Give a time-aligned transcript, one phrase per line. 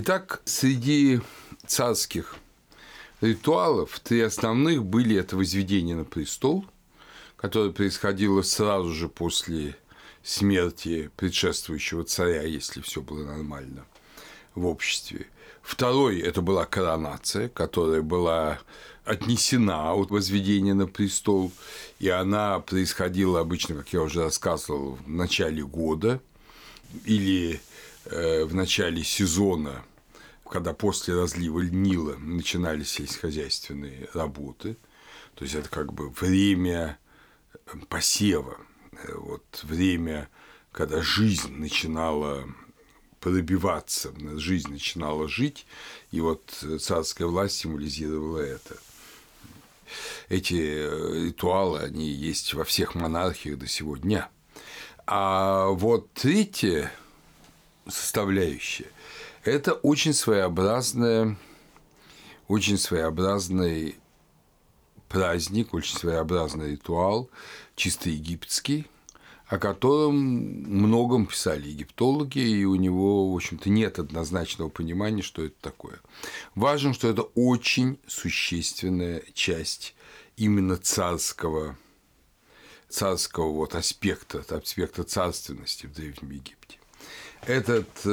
[0.00, 1.20] Итак, среди
[1.66, 2.36] царских
[3.20, 6.64] ритуалов три основных были это возведение на престол,
[7.36, 9.76] которое происходило сразу же после
[10.22, 13.86] смерти предшествующего царя, если все было нормально
[14.54, 15.26] в обществе.
[15.62, 18.60] Второй– это была коронация, которая была
[19.04, 21.50] отнесена от возведения на престол,
[21.98, 26.20] и она происходила обычно, как я уже рассказывал, в начале года
[27.04, 27.60] или
[28.10, 29.84] в начале сезона,
[30.48, 34.76] когда после разлива Нила начинались сельскохозяйственные работы.
[35.34, 36.98] То есть это как бы время
[37.88, 38.58] посева,
[38.92, 40.28] э, вот время,
[40.72, 42.48] когда жизнь начинала
[43.20, 45.66] пробиваться, жизнь начинала жить,
[46.10, 46.50] и вот
[46.80, 48.76] царская власть символизировала это.
[50.28, 54.28] Эти э, ритуалы, они есть во всех монархиях до сего дня.
[55.06, 56.92] А вот третья
[57.88, 58.86] составляющая–
[59.44, 61.36] это очень своеобразная,
[62.48, 63.96] очень своеобразный
[65.08, 67.30] праздник, очень своеобразный ритуал,
[67.74, 68.86] чисто египетский–
[69.48, 75.56] о котором многом писали египтологи, и у него, в общем-то, нет однозначного понимания, что это
[75.62, 76.00] такое.
[76.54, 79.94] Важно, что это очень существенная часть
[80.36, 81.78] именно царского,
[82.90, 86.77] царского вот аспекта, аспекта царственности в Древнем Египте.
[87.46, 88.08] Этот, э,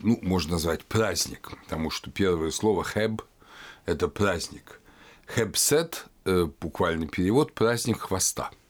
[0.00, 3.22] ну, можно назвать праздник, потому что первое слово «хеб»–
[3.86, 4.80] это праздник.
[5.26, 8.50] «Хебсет» э,– буквальный перевод– праздник хвоста–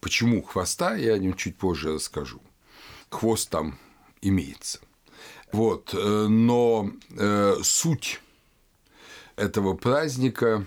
[0.00, 2.40] Почему хвоста, я о нем чуть позже расскажу.
[3.10, 3.78] Хвост там
[4.22, 4.80] имеется.
[5.52, 6.90] Вот, э, но
[7.62, 8.20] суть
[9.36, 10.64] этого праздника,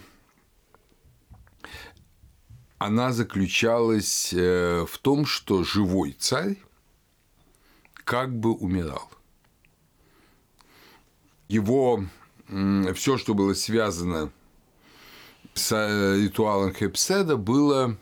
[2.78, 6.58] она заключалась в том, что живой царь
[8.08, 9.12] как бы умирал.
[11.50, 12.06] Его
[12.48, 14.32] все, что было связано
[15.54, 15.72] с
[16.17, 17.98] ритуалом Хепседа, было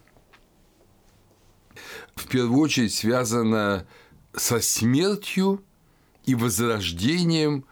[2.14, 3.88] в первую очередь связано
[4.36, 5.64] со смертью
[6.28, 7.66] и возрождением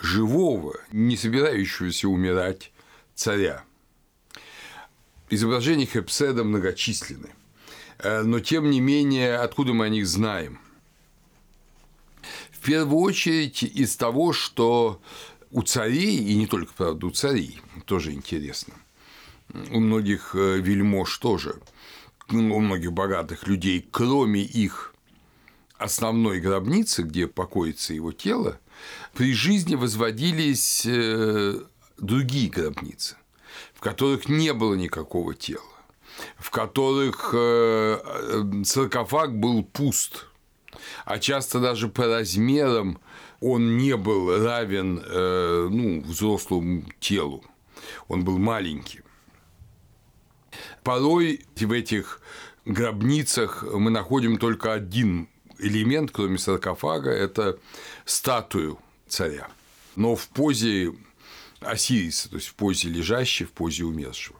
[0.00, 2.72] живого, не собирающегося умирать
[3.14, 3.64] царя.
[5.28, 7.34] Изображения Хепседа многочисленны,
[7.98, 10.58] э, но тем не менее, откуда мы о них знаем?
[12.66, 15.00] Первую очередь из того, что
[15.50, 18.74] у царей, и не только, правда, у царей, тоже интересно,
[19.70, 21.60] у многих э, вельмож тоже–
[22.30, 24.94] у многих богатых людей, кроме их
[25.78, 28.58] основной гробницы, где покоится его тело,
[29.14, 31.60] при жизни возводились э,
[31.98, 33.16] другие гробницы,
[33.74, 35.62] в которых не было никакого тела,
[36.38, 40.26] в которых э, саркофаг был пуст,
[41.04, 42.98] а часто даже по размерам
[43.40, 45.02] он не был равен
[45.70, 47.44] ну, взрослому телу,
[48.08, 49.00] он был маленький.
[50.82, 52.20] Порой в этих
[52.64, 55.28] гробницах мы находим только один
[55.58, 57.58] элемент, кроме саркофага, это
[58.04, 58.78] статую
[59.08, 59.48] царя,
[59.94, 60.92] но в позе
[61.60, 64.35] Осириса, то есть в позе лежащей, в позе умершего.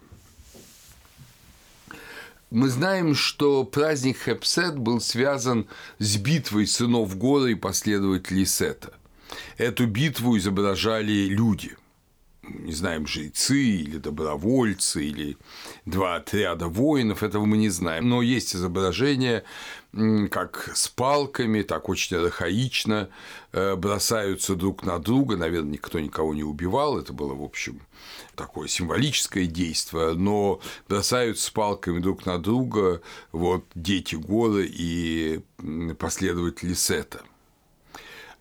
[2.51, 5.67] Мы знаем, что праздник Хепсет был связан
[5.99, 8.93] с битвой сынов Гора и последователей Сета.
[9.59, 11.77] Эту битву изображали люди–
[12.49, 15.37] не знаем, жрецы или добровольцы, или
[15.85, 18.09] два отряда воинов, этого мы не знаем.
[18.09, 19.45] Но есть изображения,
[20.31, 23.09] как с палками, так очень архаично
[23.53, 25.37] э, бросаются друг на друга.
[25.37, 27.81] Наверное, никто никого не убивал, это было, в общем,
[28.35, 33.01] такое символическое действие, но бросаются с палками друг на друга
[33.33, 35.41] вот дети горы и
[35.99, 37.23] последователи Сета.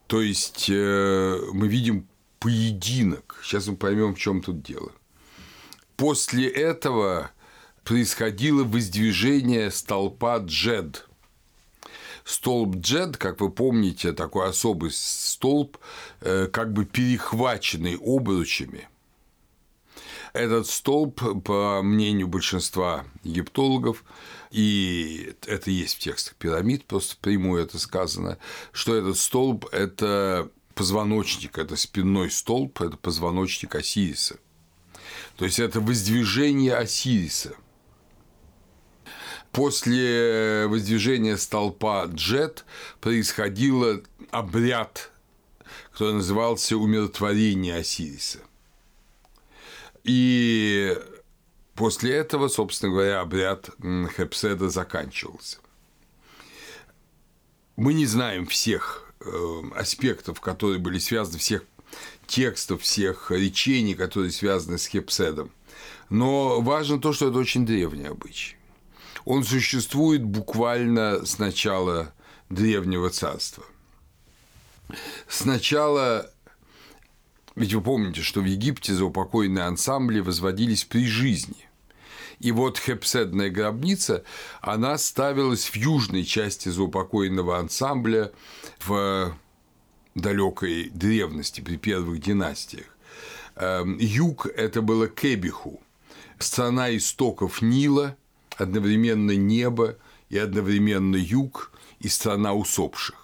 [0.07, 2.07] То есть э, мы видим
[2.39, 3.39] поединок.
[3.43, 4.91] Сейчас мы поймем, в чем тут дело.
[5.95, 7.31] После этого
[7.83, 11.07] происходило воздвижение столпа Джед.
[12.25, 15.77] Столб Джед, как вы помните, такой особый столб,
[16.21, 18.89] э, как бы перехваченный обручами.
[20.33, 24.03] Этот столб, по мнению большинства египтологов,
[24.49, 28.39] и это есть в текстах пирамид, просто прямую это сказано,
[28.71, 34.39] что этот столб– это позвоночник, это спинной столб, это позвоночник Осириса.
[35.37, 37.55] То есть это воздвижение Осириса.
[39.55, 42.65] После воздвижения столпа Джет
[42.99, 45.11] происходил обряд,
[45.93, 48.39] который назывался умиротворение Осириса.
[50.03, 50.97] И
[51.73, 53.69] после этого, собственно говоря, обряд
[54.17, 55.59] Хепседа заканчивался.
[57.77, 61.63] Мы не знаем всех э, аспектов, которые были связаны, всех
[62.27, 65.49] текстов, всех речений, которые связаны с Хепседом.
[66.09, 68.57] Но важно то, что это очень древний обычай.
[69.25, 72.13] Он существует буквально с начала
[72.49, 73.65] древнего царства.
[75.27, 76.31] Сначала
[77.55, 81.69] ведь вы помните, что в Египте заупокойные ансамбли возводились при жизни.
[82.39, 84.25] И вот хепседная гробница,
[84.61, 88.33] она ставилась в южной части заупокойного ансамбля
[88.85, 89.33] в
[90.15, 92.85] далекой древности, при первых династиях.
[93.55, 95.81] Эм, юг– это было Кебиху,
[96.39, 98.17] страна истоков Нила,
[98.57, 99.97] одновременно небо
[100.29, 103.15] и одновременно юг и страна усопших.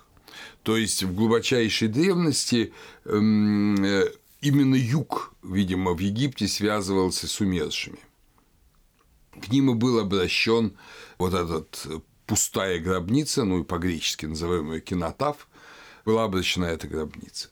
[0.63, 2.73] То есть в глубочайшей древности
[3.05, 4.11] эм, э,
[4.41, 7.99] именно юг, видимо, в Египте связывался с умершими.
[9.41, 10.77] К ним и был обращен
[11.17, 15.47] вот этот э, пустая гробница, ну и по-гречески называемая кинотав,
[16.05, 17.49] была обращена эта гробница.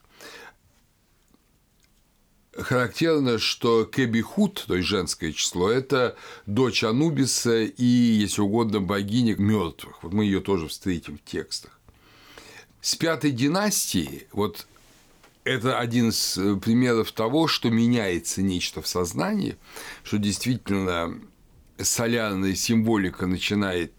[2.61, 6.15] Характерно, что Кебихут, то есть женское число, это
[6.45, 10.03] дочь Анубиса и, если угодно, богиня мертвых.
[10.03, 11.79] Вот мы ее тоже встретим в текстах.
[12.81, 14.67] С пятой династии, вот
[15.43, 19.57] это один из э, примеров того, что меняется нечто в сознании,
[20.03, 21.19] что действительно
[21.77, 23.93] солярная символика начинает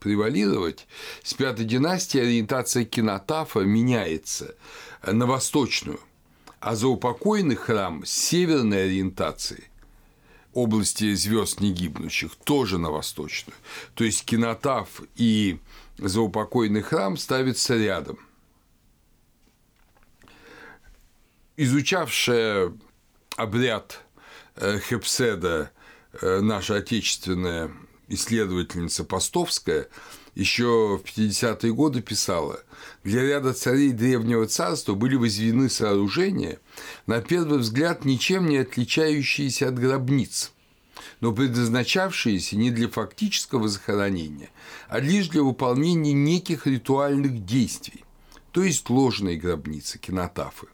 [0.00, 0.86] превалировать,
[1.22, 4.54] с пятой династии ориентация кинотафа меняется
[5.02, 6.00] на восточную,
[6.66, 9.64] а заупокойный храм с северной ориентацией
[10.52, 13.56] области звезд негибнущих тоже на восточную.
[13.94, 15.58] То есть кинотаф и
[15.98, 18.18] заупокойный храм ставятся рядом.
[21.56, 22.72] Изучавшая
[23.36, 24.02] обряд
[24.56, 25.70] э, Хепседа
[26.22, 27.70] Э, наша отечественная
[28.08, 29.88] исследовательница Постовская
[30.34, 32.60] еще в 50-е годы писала,
[33.06, 36.58] для ряда царей древнего царства были возведены сооружения,
[37.06, 40.52] на первый взгляд ничем не отличающиеся от гробниц,
[41.20, 44.50] но предназначавшиеся не для фактического захоронения,
[44.88, 48.04] а лишь для выполнения неких ритуальных действий,
[48.50, 50.66] то есть ложные гробницы, кинотафы.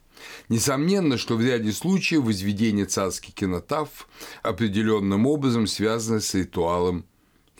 [0.48, 4.08] Несомненно, что в ряде случаев возведение царских кинотав
[4.42, 7.04] определенным образом связано с ритуалом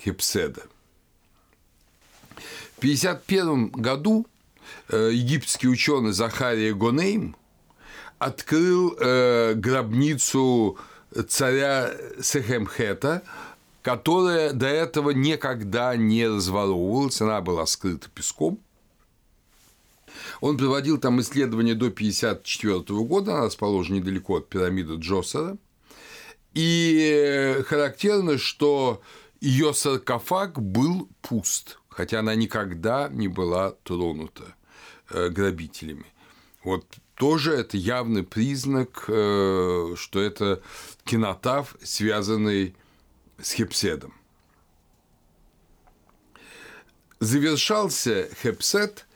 [0.03, 0.63] Хепседа.
[2.77, 4.27] В 1951 году
[4.91, 7.37] египетский ученый Захария Гонейм
[8.19, 10.79] открыл э, гробницу
[11.29, 13.23] царя Сехемхета,
[13.83, 18.59] которая до этого никогда не разворовывалась, она была скрыта песком–
[20.41, 25.57] он проводил там исследования до 1954 года, она расположена недалеко от пирамиды Джосера.
[26.55, 29.01] И характерно, что
[29.41, 34.43] ее саркофаг был пуст, хотя она никогда не была тронута.
[34.45, 34.62] э,
[35.31, 36.06] грабителями.
[36.64, 40.62] Вот тоже это явный признак, э, что это
[41.05, 42.75] кинотав, связанный
[43.41, 44.14] с Хепседом.
[47.20, 49.06] Завершался Хепсет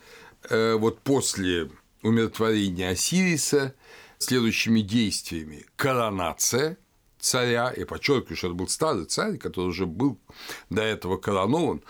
[0.49, 1.71] Э, вот после
[2.03, 3.75] умиротворения Осириса
[4.19, 6.79] следующими действиями коронация
[7.19, 10.19] царя, я подчеркиваю, что это был старый царь, который уже был
[10.71, 11.83] до этого коронован,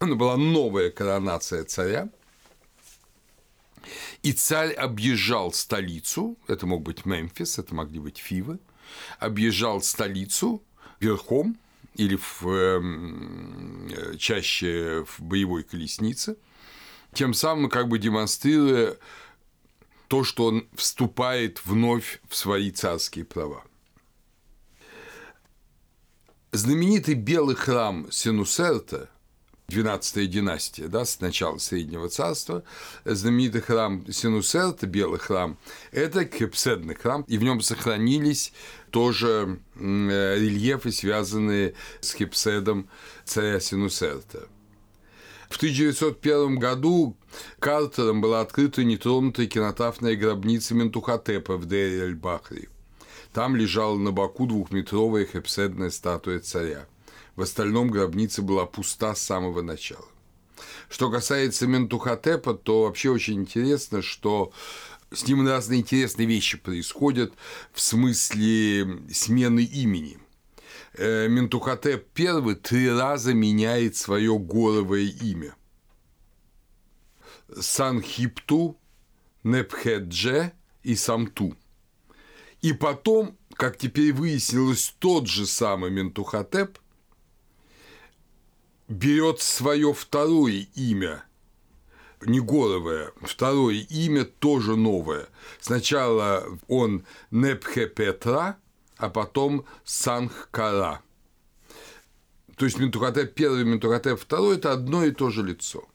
[0.00, 2.10] была новая коронация царя,
[4.22, 8.58] и царь объезжал столицу, это мог быть Мемфис, это могли быть Фивы,
[9.18, 10.62] объезжал столицу
[11.00, 11.56] верхом
[11.94, 16.36] или в, э, чаще в боевой колеснице–
[17.14, 18.96] тем самым как бы демонстрируя
[20.08, 23.64] то, что он вступает вновь в свои царские права.
[26.52, 29.08] Знаменитый белый храм Синусерта,
[29.68, 32.64] 12 династия, да, с начала Среднего Царства,
[33.04, 35.56] знаменитый храм Синусерта, белый храм,
[35.90, 38.52] это кепседный храм, и в нем сохранились
[38.90, 42.88] тоже рельефы, связанные с кепседом
[43.24, 44.48] царя Синусерта.
[45.48, 47.16] В 1901 году
[47.58, 52.68] Картером была открыта нетронутая кинотафная гробница Ментухотепа в Дейр-эль-Бахри.
[53.32, 56.86] Там лежала на боку двухметровая хепседная статуя царя.
[57.36, 60.06] В остальном гробница была пуста с самого начала.
[60.88, 64.52] Что касается Ментухотепа, то вообще очень интересно, что
[65.10, 67.32] с ним разные интересные вещи происходят
[67.72, 70.18] в смысле смены имени.
[70.94, 75.56] Э, Ментухотеп I три раза меняет свое горовое имя.
[77.60, 78.78] Санхипту,
[79.42, 81.56] Непхедже и Самту.
[82.62, 86.78] И потом, как теперь выяснилось, тот же самый Ментухотеп
[88.88, 91.24] берет свое второе имя
[92.26, 95.28] Негоровое, второе имя тоже новое.
[95.60, 98.56] Сначала он Непхепетра,
[98.96, 101.02] а потом Санхкара.
[102.56, 105.86] То есть Ментухотеп первый Ментухотеп второй– это одно и то же лицо.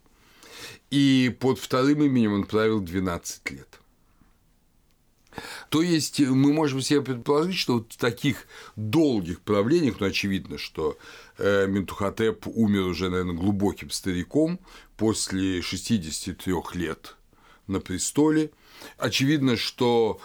[0.91, 3.79] и под вторым именем он правил 12 лет.
[5.69, 10.95] То есть мы можем себе предположить, что вот в таких долгих правлениях, ну, очевидно, что
[11.39, 14.59] э, Ментухотеп умер уже, наверное, глубоким стариком
[14.97, 17.15] после 63 лет
[17.65, 18.51] на престоле.
[18.97, 20.21] Очевидно, что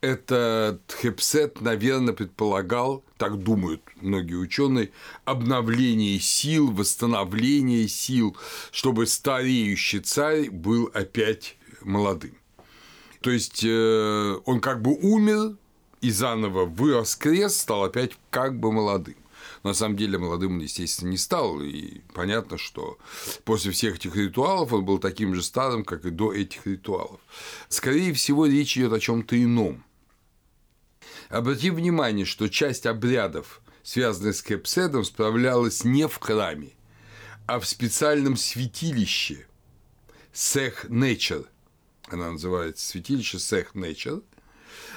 [0.00, 4.92] этот Хепсет, наверное, предполагал, так думают многие ученые,
[5.24, 8.36] обновление сил, восстановление сил,
[8.72, 12.34] чтобы стареющий царь был опять молодым.
[13.20, 15.56] То есть э, он как бы умер
[16.00, 19.16] и заново воскрес, стал опять как бы молодым.
[19.62, 21.60] На самом деле молодым он, естественно, не стал.
[21.60, 22.96] И понятно, что
[23.44, 27.20] после всех этих ритуалов он был таким же старым, как и до этих ритуалов.
[27.68, 29.84] Скорее всего, речь идет о чем-то ином.
[31.30, 36.72] Обратим внимание, что часть обрядов, связанных с Кепседом, справлялась не в храме,
[37.46, 39.46] а в специальном святилище
[40.32, 41.46] Сех Нечер–
[42.10, 44.22] она называется святилище Сех Нечер.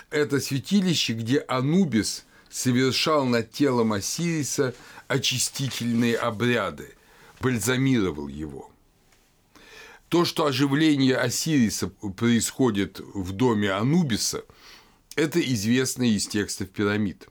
[0.09, 4.73] Это святилище, где Анубис совершал над телом Осириса
[5.07, 6.95] очистительные обряды,
[7.39, 8.71] бальзамировал его.
[10.09, 14.43] То, что оживление Осириса происходит в доме Анубиса,
[15.15, 17.27] это известно из текстов пирамид.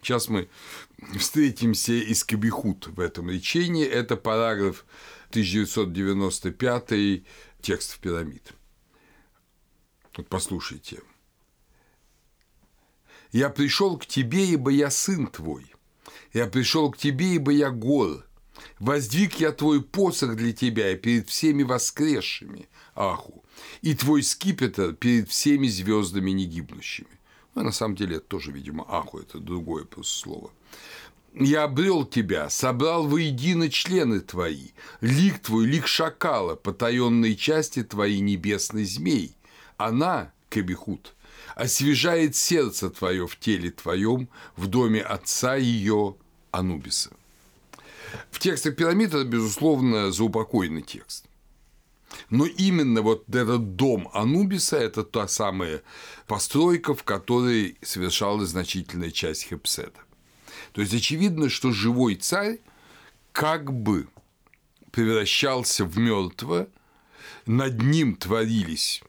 [0.00, 0.48] Сейчас мы
[1.16, 3.84] встретимся из Кабихут в этом речении.
[3.86, 4.84] Это параграф
[5.30, 7.22] 1995
[7.60, 8.52] текстов пирамид.
[10.16, 11.00] Вот послушайте.
[13.30, 15.72] «Я пришел к тебе, ибо я сын твой.
[16.32, 18.26] Я пришел к тебе, ибо я гор.
[18.78, 23.41] Воздвиг я твой посох для тебя и перед всеми воскресшими, Аху,
[23.82, 27.08] и твой скипетр перед всеми звездами негибнущими».
[27.54, 30.50] Ну, на самом деле, это тоже, видимо, Аху, это другое просто слово.
[31.34, 34.68] Я обрел тебя, собрал воедино члены твои,
[35.00, 39.34] лик твой, лик шакала, потаенные части твои небесный змей,
[39.78, 41.14] она, Кебихут,
[41.54, 46.16] освежает сердце твое в теле твоем, в доме отца ее
[46.50, 47.10] Анубиса.
[48.30, 51.24] В текстах пирамид это, безусловно, заупокойный текст.
[52.30, 55.82] Но именно вот этот дом Анубиса– это та самая
[56.26, 60.00] постройка, в которой совершалась значительная часть Хепседа.
[60.72, 62.58] То есть очевидно, что живой царь
[63.32, 64.08] как бы
[64.90, 66.68] превращался в мертвого,
[67.46, 69.02] над ним творились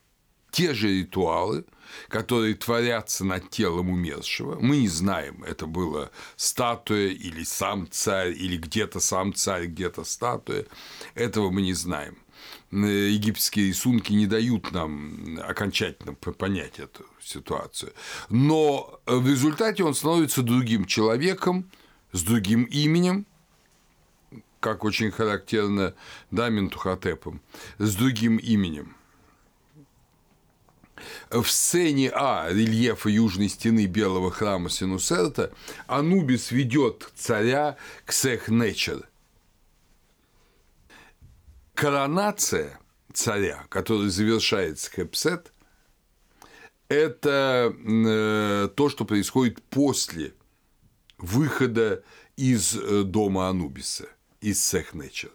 [0.51, 1.65] те же ритуалы,
[2.07, 4.59] которые творятся над телом умершего.
[4.59, 10.65] Мы не знаем, это была статуя или сам царь, или где-то сам царь, где-то статуя.
[11.15, 12.17] Этого мы не знаем.
[12.73, 17.93] Египетские рисунки не дают нам окончательно понять эту ситуацию.
[18.29, 21.69] Но в результате он становится другим человеком,
[22.11, 23.25] с другим именем,
[24.59, 25.93] как очень характерно
[26.31, 27.41] Дамин Тухотепом,
[27.77, 28.95] с другим именем–
[31.29, 35.51] в сцене А рельефа южной стены Белого храма Синусерта
[35.87, 39.07] Анубис ведет царя к Сех-Нечер.
[41.73, 42.79] Коронация
[43.11, 45.51] царя, который завершается Хепсет,
[46.87, 50.33] это э, то, что происходит после
[51.17, 52.03] выхода
[52.35, 54.07] из э, дома Анубиса,
[54.41, 55.31] из Сехнечер.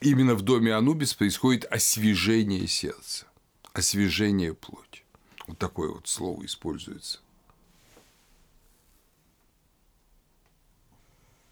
[0.00, 3.26] Именно в доме Анубис происходит освежение сердца
[3.72, 5.04] освежение плоти.
[5.46, 7.20] Вот такое вот слово используется.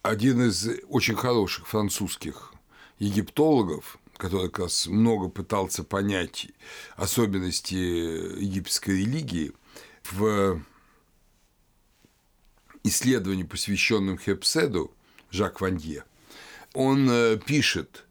[0.02, 2.54] Один из очень хороших французских
[2.98, 6.48] египтологов, который как раз много пытался понять
[6.96, 9.52] особенности египетской религии,
[10.10, 10.62] в
[12.82, 14.92] исследовании, посвященном Хепседу,
[15.30, 16.04] Жак Ванье,
[16.74, 18.06] он э, пишет,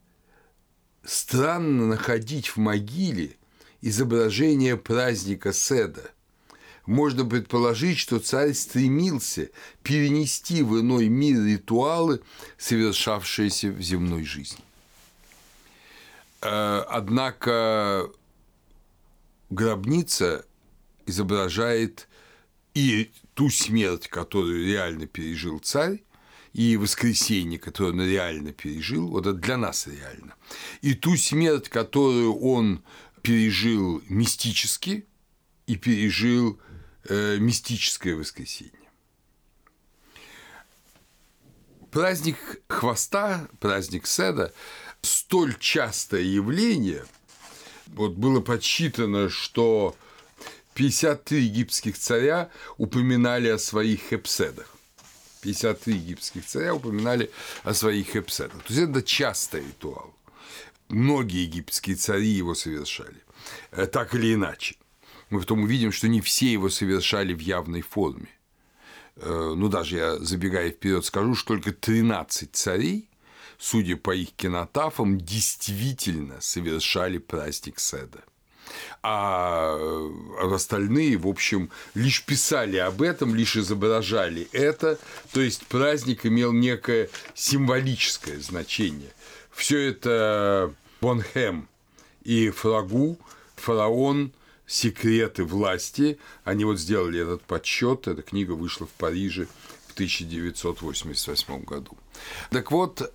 [1.04, 3.36] странно находить в могиле
[3.80, 6.10] изображение праздника Седа.
[6.86, 9.50] Можно предположить, что царь стремился
[9.82, 12.20] перенести в иной мир ритуалы,
[12.56, 14.64] совершавшиеся в земной жизни.
[16.40, 18.10] Э, однако
[19.50, 20.44] гробница
[21.06, 22.08] изображает
[22.74, 26.02] и ту смерть, которую реально пережил царь,
[26.52, 30.34] и воскресенье, которое он реально пережил, вот это для нас реально,
[30.80, 32.82] и ту смерть, которую он
[33.22, 35.06] пережил мистически
[35.66, 36.58] и пережил
[37.08, 38.72] э, мистическое воскресенье.
[41.90, 44.52] Праздник хвоста, праздник Седа–
[45.02, 47.04] столь частое явление.
[47.86, 49.96] Вот было подсчитано, что
[50.74, 54.74] 53 египетских царя упоминали о своих хепседах.
[55.42, 57.30] 53 египетских царя упоминали
[57.64, 58.62] о своих хепседах.
[58.64, 60.14] То есть это частый ритуал.
[60.88, 63.22] Многие египетские цари его совершали,
[63.72, 64.76] э, так или иначе.
[65.30, 68.28] Мы потом увидим, что не все его совершали в явной форме.
[69.16, 73.07] Э, ну, даже я, забегая вперед, скажу, что только 13 царей,
[73.58, 78.22] судя по их кинотафам, действительно совершали праздник Седа
[79.02, 79.78] а
[80.40, 84.98] остальные, в общем, лишь писали об этом, лишь изображали это,
[85.32, 89.12] то есть праздник имел некое символическое значение.
[89.52, 91.68] Все это Бонхем
[92.22, 93.18] и Фрагу,
[93.56, 94.32] фараон,
[94.66, 99.48] секреты власти, они вот сделали этот подсчет, эта книга вышла в Париже
[99.88, 101.96] в 1988 году.
[102.50, 103.12] Так вот,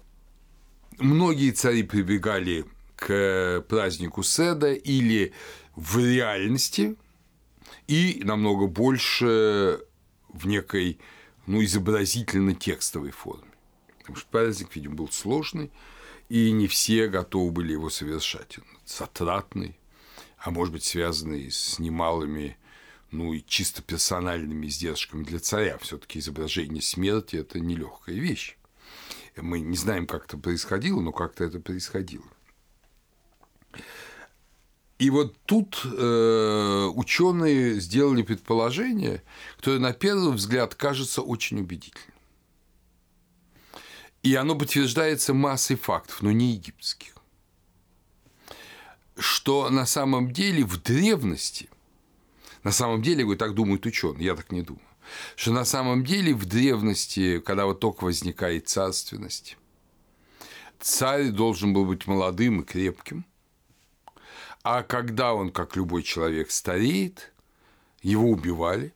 [1.00, 5.34] многие цари прибегали к празднику Седа или
[5.76, 6.96] в реальности
[7.88, 9.82] и намного больше
[10.30, 11.00] в некой
[11.46, 13.52] ну, изобразительно-текстовой форме.
[14.00, 15.72] Потому что праздник, видимо, был сложный,
[16.30, 18.58] и не все готовы были его совершать.
[18.58, 19.78] Он затратный,
[20.38, 22.58] а может быть, связанный с немалыми
[23.14, 25.78] ну и чисто персональными издержками для царя.
[25.78, 28.58] Все-таки изображение смерти– это нелегкая вещь.
[29.38, 32.26] Мы не знаем, как это происходило, но как-то это происходило.
[35.00, 39.24] И вот тут э, ученые сделали предположение,
[39.58, 42.14] которое на первый взгляд кажется очень убедительным.
[44.22, 47.16] И оно подтверждается массой фактов, но не египетских.
[49.18, 51.70] Что на самом деле в древности,
[52.64, 54.88] на самом деле, так думают ученые, я так не думаю,
[55.36, 59.58] что на самом деле в древности, когда вот только возникает царственность,
[60.80, 63.26] царь должен был быть молодым и крепким–
[64.64, 67.34] а когда он, как любой человек, стареет,
[68.02, 68.94] его убивали,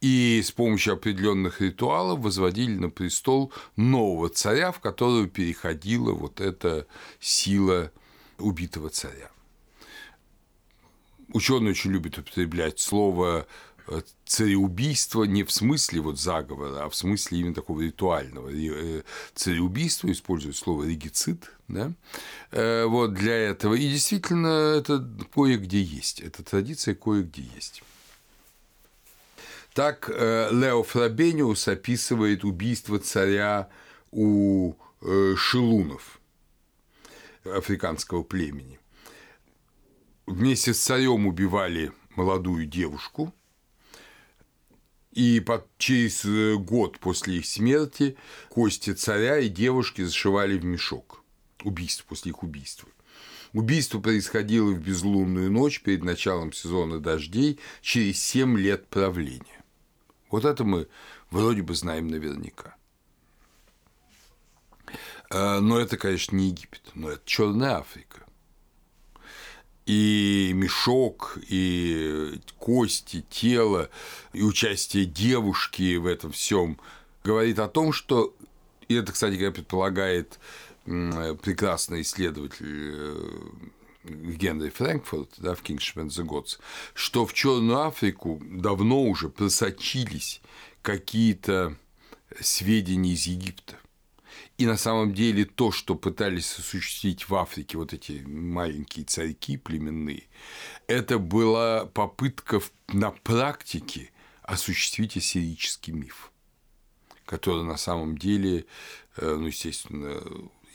[0.00, 6.88] и с помощью определенных ритуалов возводили на престол нового царя, в которого переходила вот эта
[7.20, 7.92] сила
[8.38, 9.30] убитого царя.
[11.32, 13.46] Ученые очень любят употреблять слово
[14.24, 18.48] цареубийство не в смысле вот заговора, а в смысле именно такого ритуального.
[18.50, 19.02] Э,
[19.34, 21.92] цареубийство используют слово регицид, да,
[22.50, 23.74] э, вот для этого.
[23.74, 27.82] И действительно это кое-где есть, эта традиция кое-где есть.
[29.74, 33.70] Так Лео Фрабениус описывает убийство царя
[34.10, 36.20] у шелунов
[37.44, 38.78] африканского племени.
[40.26, 43.32] Вместе с царем убивали молодую девушку–
[45.12, 48.16] и под, через э, год после их смерти
[48.48, 51.22] кости царя и девушки зашивали в мешок.
[51.62, 52.88] Убийство после их убийства.
[53.52, 59.62] Убийство происходило в безлунную ночь перед началом сезона дождей через 7 лет правления.
[60.30, 60.88] Вот это мы
[61.30, 62.74] вроде бы знаем наверняка.
[65.30, 68.21] Э, но это, конечно, не Египет, но это Черная Африка
[69.92, 73.90] и мешок, и кости, тело,
[74.32, 76.78] и участие девушки в этом всем
[77.24, 78.34] говорит о том, что,
[78.88, 80.38] и это, кстати говоря, предполагает
[80.84, 83.30] прекрасный исследователь э,
[84.04, 86.58] Генри Фрэнкфурт да, в the Gods,
[86.94, 90.40] что в Черную Африку давно уже просочились
[90.80, 91.76] какие-то
[92.40, 93.76] сведения из Египта.
[94.62, 100.28] И на самом деле то, что пытались осуществить в Африке вот эти маленькие царьки племенные,
[100.86, 104.12] это была попытка на практике
[104.44, 106.30] осуществить ассирический миф,
[107.24, 108.66] который на самом деле,
[109.16, 110.22] э, ну, естественно,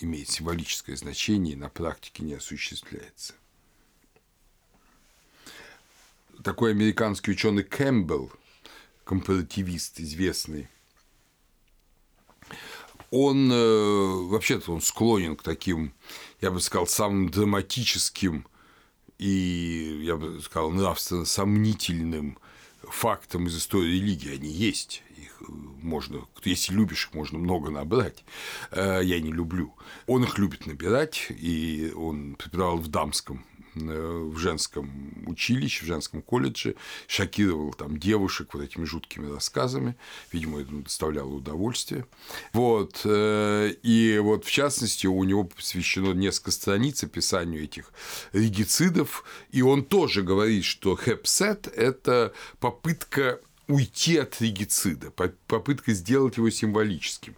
[0.02, 3.36] имеет символическое значение и на практике не осуществляется.
[6.44, 8.34] Такой американский ученый Кэмпбелл,
[9.06, 10.68] компаративист известный,
[13.12, 15.94] он э, вообще-то он склонен к таким,
[16.42, 18.46] я бы сказал, самым драматическим
[19.18, 22.38] и, я бы сказал, нравственно сомнительным
[22.84, 24.36] фактам из истории религии.
[24.36, 25.50] Они есть, их их
[25.82, 28.24] можно, если любишь, их можно много набрать.
[28.76, 29.74] Я не люблю.
[30.06, 36.22] Он их любит набирать, и он преподавал в дамском Э, в женском училище, в женском
[36.22, 36.76] колледже,
[37.08, 39.96] шокировал там девушек вот этими жуткими рассказами,
[40.32, 42.06] видимо, это доставляло удовольствие.
[42.54, 47.92] Вот, э, и вот в частности у него посвящено несколько страниц описанию этих
[48.34, 56.50] регицидов, и он тоже говорит, что хепсет– это попытка уйти от регицида, попытка сделать его
[56.50, 57.36] символическим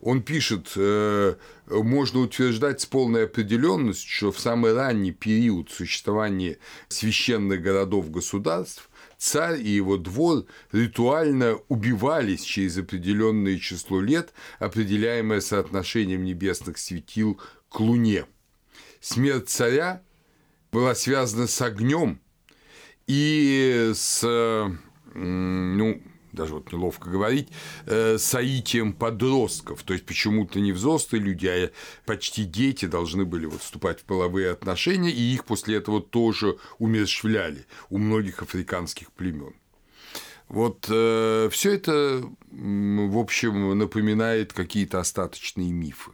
[0.00, 1.34] он пишет, э,
[1.66, 6.58] можно утверждать с полной определенностью, что в самый ранний период существования
[6.88, 16.78] священных городов-государств царь и его двор ритуально убивались через определенное число лет, определяемое соотношением небесных
[16.78, 18.26] светил к Луне.
[19.00, 20.02] Смерть царя
[20.70, 22.20] была связана с огнем
[23.06, 24.22] и с
[25.14, 26.02] ну,
[26.38, 27.48] даже вот неловко говорить,
[27.86, 29.82] э, соитием подростков.
[29.82, 31.70] То есть почему-то не взрослые люди, а
[32.06, 37.66] почти дети должны были вот вступать в половые отношения, и их после этого тоже умерщвляли
[37.90, 39.54] у многих африканских племен.
[40.48, 46.12] Вот э, все это, в общем, напоминает какие-то остаточные мифы.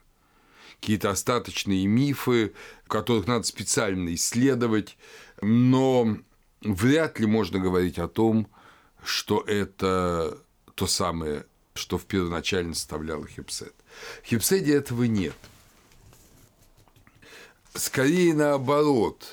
[0.81, 2.53] Какие-то остаточные мифы,
[2.89, 4.99] которых надо специально исследовать,
[5.41, 6.19] но
[6.63, 8.49] вряд ли можно говорить о том,
[9.05, 10.39] что это
[10.75, 13.75] то самое, что в первоначально составляло хипсет.
[14.23, 15.37] В хипседе этого нет.
[17.75, 19.25] Скорее наоборот,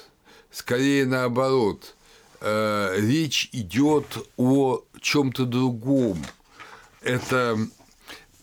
[0.52, 1.96] скорее наоборот,
[2.42, 4.06] э, речь идет
[4.38, 6.24] о чем-то другом.
[7.02, 7.58] Это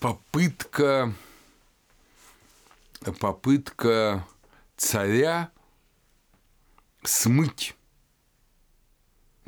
[0.01, 1.14] попытка,
[3.21, 4.27] попытка
[4.77, 5.51] царя
[7.03, 7.75] смыть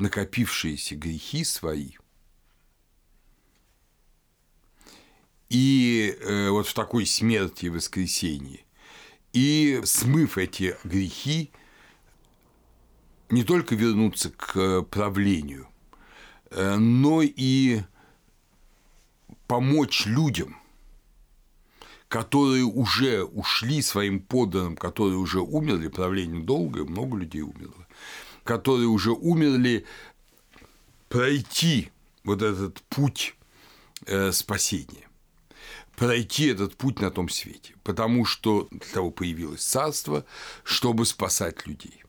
[0.01, 1.93] накопившиеся грехи свои.
[5.49, 8.65] И э, вот в такой смерти и воскресении.
[9.33, 11.51] И смыв эти грехи,
[13.31, 15.69] не только вернуться к правлению,
[16.51, 17.83] э, но и
[19.47, 20.57] помочь людям,
[22.09, 27.80] которые уже ушли своим подданным, которые уже умерли, правление долгое, много людей умерло,
[28.45, 29.85] которые уже умерли,
[31.09, 31.91] пройти
[32.25, 33.35] вот этот путь
[34.07, 35.11] э, спасения
[36.01, 40.25] пройти этот путь на том свете, потому что для того появилось царство,
[40.65, 42.03] чтобы спасать людей.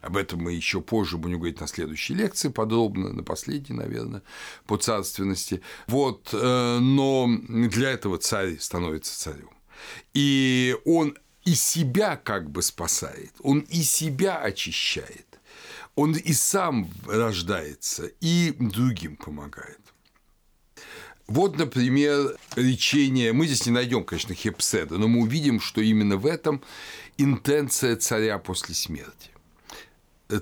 [0.00, 4.22] Об этом мы еще позже будем говорить на следующей лекции подробно, на последней, наверное,
[4.66, 5.60] по царственности.
[5.88, 9.50] Вот, э, но для этого царь становится царем.
[10.14, 15.26] И он и себя как бы спасает, он и себя очищает
[15.96, 19.80] он и сам рождается, и другим помогает.
[21.26, 23.32] Вот, например, лечение.
[23.32, 26.62] Мы здесь не найдем, конечно, хепседа, но мы увидим, что именно в этом
[27.16, 29.30] интенция царя после смерти.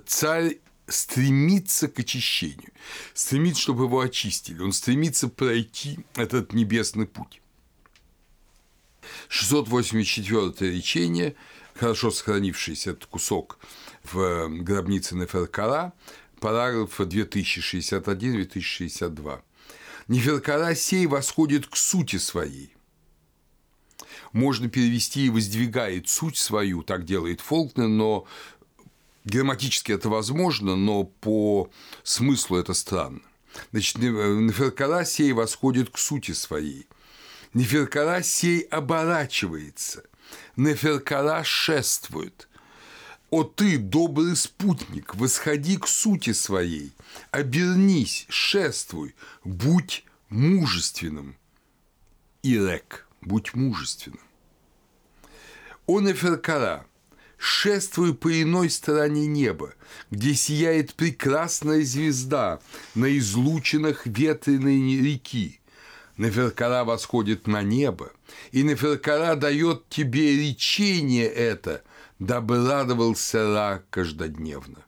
[0.07, 2.73] Царь стремится к очищению,
[3.15, 7.41] стремится, чтобы его очистили, он стремится пройти этот небесный путь.
[9.29, 11.35] 684 речение,
[11.75, 13.59] хорошо сохранившийся этот кусок
[14.03, 15.95] в гробнице Неферкара,
[16.41, 19.41] параграф 2061-2062.
[20.09, 22.75] Неферкара сей восходит к сути своей.
[24.33, 28.27] Можно перевести и воздвигает суть свою, так делает Фолкнер, но
[29.25, 31.71] грамматически это возможно, но по
[32.03, 33.21] смыслу это странно.
[33.71, 36.87] Значит, Неферкара сей восходит к сути своей.
[37.55, 40.05] Неферкара сей оборачивается.
[40.57, 42.49] Неферкара шествует–
[43.35, 46.93] «О ты, добрый спутник, восходи к сути своей,
[47.33, 49.13] обернись, шествуй,
[49.43, 51.35] будь мужественным».
[52.45, 54.21] Ирек, будь мужественным.
[55.87, 56.87] О Неферкара,
[57.37, 59.75] шествуй по иной стороне неба,
[60.13, 62.61] где сияет прекрасная звезда
[62.95, 65.59] на излучинах ветреной реки.
[66.17, 68.13] Неферкара восходит на небо,
[68.53, 71.83] и Неферкара дает тебе речение это–
[72.19, 74.85] дабы радовался Ра каждодневно.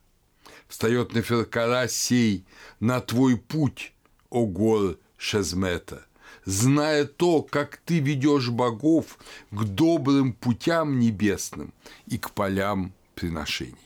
[0.68, 2.44] Встает Неферкара сей
[2.80, 3.92] на твой путь,
[4.30, 6.04] о гор Шезмета,
[6.44, 9.18] зная то, как ты ведешь богов
[9.50, 11.72] к добрым путям небесным
[12.06, 13.76] и к полям приношений.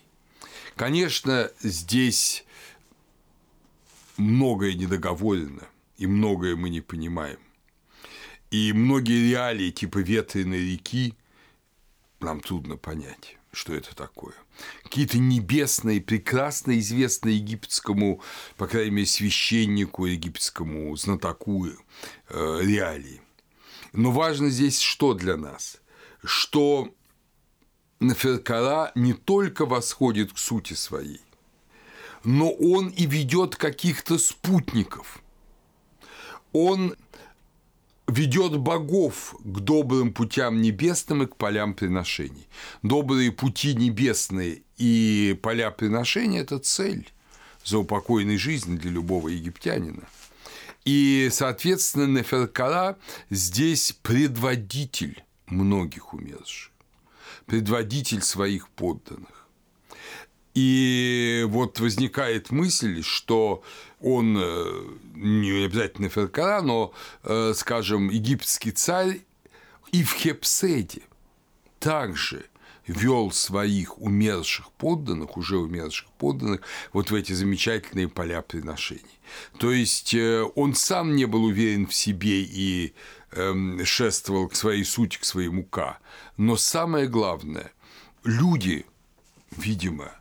[0.75, 2.43] Конечно, здесь
[4.17, 5.67] многое недоговорено,
[6.01, 7.37] и многое мы не понимаем.
[8.49, 11.13] И многие реалии типа ветреной реки
[12.19, 13.37] нам трудно понять.
[13.53, 14.33] что это такое.
[14.83, 18.21] Какие-то небесные, прекрасно известные египетскому,
[18.57, 21.71] по крайней мере, священнику, египетскому знатоку э,
[22.61, 23.21] реалии.
[23.91, 25.81] Но важно здесь что для нас?
[26.23, 26.95] Что
[27.99, 31.21] Наферкара не только восходит к сути своей,
[32.23, 35.21] но он и ведет каких-то спутников.
[36.53, 36.95] Он
[38.07, 42.47] ведет богов к добрым путям небесным и к полям приношений.
[42.83, 47.09] Добрые пути небесные и поля приношения– это цель
[47.63, 50.03] заупокойной жизни для любого египтянина.
[50.83, 52.97] И, соответственно, Неферкара
[53.29, 56.71] здесь предводитель многих умерших,
[57.45, 59.40] предводитель своих подданных.
[60.53, 63.63] И вот возникает мысль, что
[64.01, 64.83] он э,
[65.15, 69.21] не обязательно Феркара, но, э, скажем, египетский царь
[69.91, 71.03] и в Хепседе
[71.79, 72.45] также
[72.87, 76.61] вел своих умерших подданных, уже умерших подданных,
[76.93, 79.19] вот в эти замечательные поля приношений.
[79.57, 82.93] То есть э, он сам не был уверен в себе и
[83.31, 85.99] эм, шествовал к своей сути, к своему К.
[86.37, 87.71] Но самое главное,
[88.23, 88.85] люди,
[89.51, 90.11] видимо,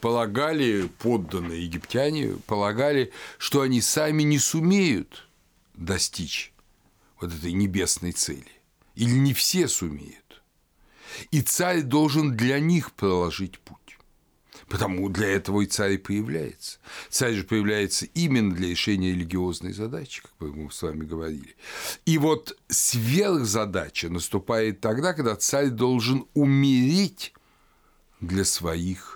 [0.00, 5.28] полагали, подданные египтяне полагали, что они сами не сумеют
[5.74, 6.52] достичь
[7.20, 8.44] вот этой небесной цели.
[8.94, 10.42] Или не все сумеют.
[11.30, 13.76] И царь должен для них проложить путь.
[14.68, 16.78] Потому для этого и царь появляется.
[17.08, 21.54] Царь же появляется именно для решения религиозной задачи, как мы с вами говорили.
[22.04, 27.32] И вот сверхзадача наступает тогда, когда царь должен умереть
[28.20, 29.15] для своих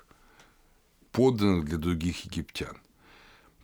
[1.12, 2.76] подданных для других египтян.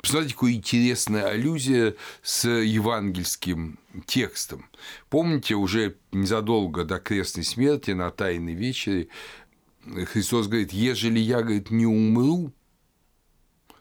[0.01, 4.67] Посмотрите, какая интересная аллюзия с евангельским текстом.
[5.09, 9.09] Помните, уже незадолго до крестной смерти на Тайной вечере
[9.87, 12.53] Христос говорит, ежели я, говорит, не умру,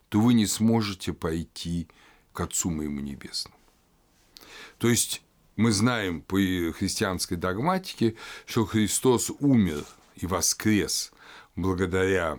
[0.09, 1.87] то вы не сможете пойти
[2.31, 3.57] к Отцу моему небесному.
[4.77, 5.23] То есть
[5.55, 9.83] мы знаем по христианской догматике, что Христос умер
[10.15, 11.11] и воскрес
[11.55, 12.37] благодаря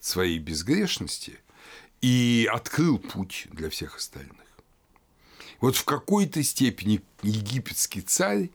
[0.00, 1.38] своей безгрешности
[2.00, 4.36] и открыл путь для всех остальных.
[5.60, 8.50] Вот в какой-то степени египетский царь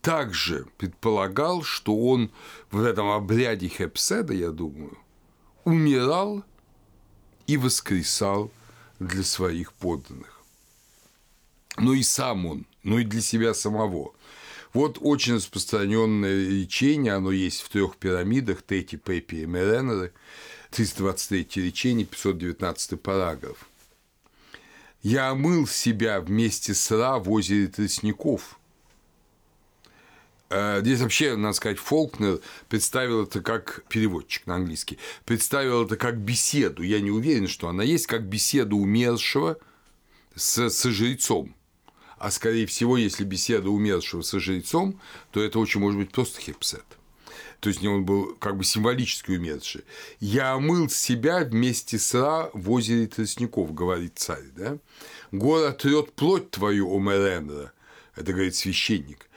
[0.00, 2.30] также предполагал, что он
[2.70, 4.96] в этом обряде Хепседа, я думаю,
[5.64, 6.44] умирал
[7.46, 8.52] и воскресал
[9.00, 10.42] для своих подданных.
[11.76, 14.12] Но и сам он, но и для себя самого.
[14.74, 20.12] Вот очень распространенное лечение, оно есть в трех пирамидах Тети, Пепи и Меренеры,
[20.72, 23.68] 323 лечение, 519 параграф.
[25.00, 28.58] Я омыл себя вместе с Ра в озере Тростников.
[30.50, 36.18] Э, здесь вообще, надо сказать, Фолкнер представил это как переводчик на английский, представил это как
[36.18, 36.82] беседу.
[36.82, 39.56] Я не уверен, что она есть, как беседу умершего
[40.34, 41.54] с, с жрецом
[42.24, 44.98] а скорее всего, если беседа умершего со жрецом,
[45.30, 46.86] то это очень может быть просто хепсет.
[47.60, 49.84] То есть он был как бы символически умерший.
[50.20, 54.46] «Я омыл себя вместе с Ра в озере Тростников», говорит царь.
[54.56, 54.78] Да?
[55.32, 57.74] «Гор отрет плоть твою, о Меренра»,
[58.16, 59.28] это говорит священник.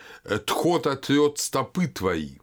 [0.45, 2.35] «Тхот отрет стопы твои».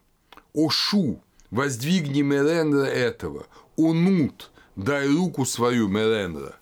[0.53, 3.47] «О Шу, воздвигни Меренра этого».
[3.77, 3.95] «О
[4.75, 6.55] дай руку свою Меренра».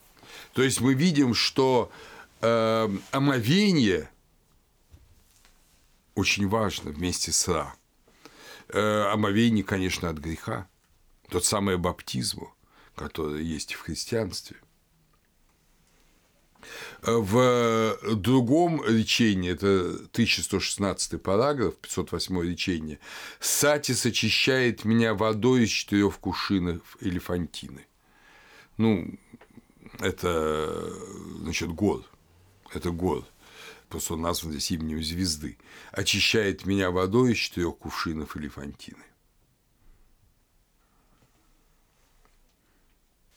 [0.53, 1.91] То есть мы видим, что
[2.43, 4.09] э, омовение
[6.15, 7.73] очень важно вместе с Ра.
[8.69, 10.67] Э, омовение, конечно, от греха.
[11.29, 12.47] Тот самый баптизм,
[12.95, 14.57] который есть в христианстве.
[17.01, 22.99] В другом речении, это 1116 параграф, 508 речение,
[23.41, 27.85] «Сатис очищает меня водой из четырех кувшинов элефантины».
[28.77, 29.13] Ну,
[29.99, 30.93] это,
[31.41, 32.07] значит, год
[32.75, 33.25] это год,
[33.89, 35.57] просто он назван здесь именем звезды,
[35.91, 39.03] очищает меня водой из четырех кувшинов элефантины.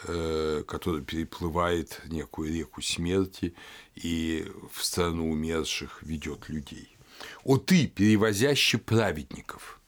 [0.07, 3.53] э, который переплывает некую реку смерти
[3.95, 6.95] и в страну умерших ведет людей.
[7.43, 9.81] О ты, перевозящий праведников,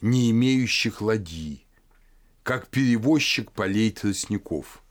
[0.00, 1.64] не имеющих ладьи,
[2.42, 4.82] как перевозчик полей тростников,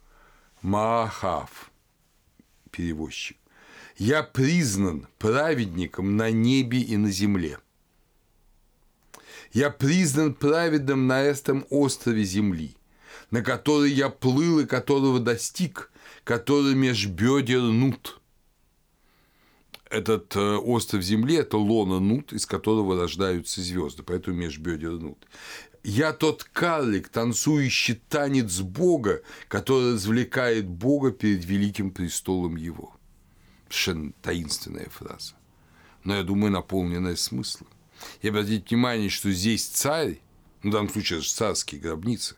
[0.61, 1.71] Маахав,
[2.71, 3.37] перевозчик.
[3.97, 7.57] Я признан праведником на небе и на земле.
[9.51, 12.75] Я признан праведным на этом острове земли,
[13.31, 15.91] на который я плыл и которого достиг,
[16.23, 18.21] который меж бедер нут.
[19.89, 25.25] Этот э, остров Земли– это лона нут, из которого рождаются звезды, поэтому межбедер нут.
[25.81, 32.96] Я тот карлик, танцующий танец Бога, который развлекает Бога перед великим престолом Его.
[33.69, 35.33] Совершенно таинственная фраза.
[36.03, 37.67] Но, я думаю, наполненная смыслом.
[38.21, 40.19] И обратите внимание, что здесь царь,
[40.63, 42.35] ну, в данном случае это царские гробницы,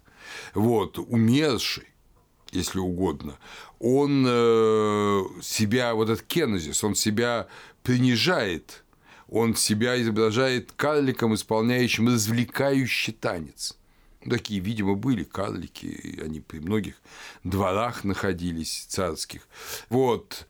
[0.53, 1.85] вот, умерший,
[2.51, 3.37] если угодно,
[3.79, 7.47] он э, себя, вот этот кенезис, он себя
[7.83, 8.83] принижает
[9.31, 13.77] он себя изображает карликом, исполняющим развлекающий танец.
[14.27, 16.95] Такие, видимо, были карлики, они при многих
[17.43, 19.47] дворах находились царских.
[19.89, 20.47] Вот.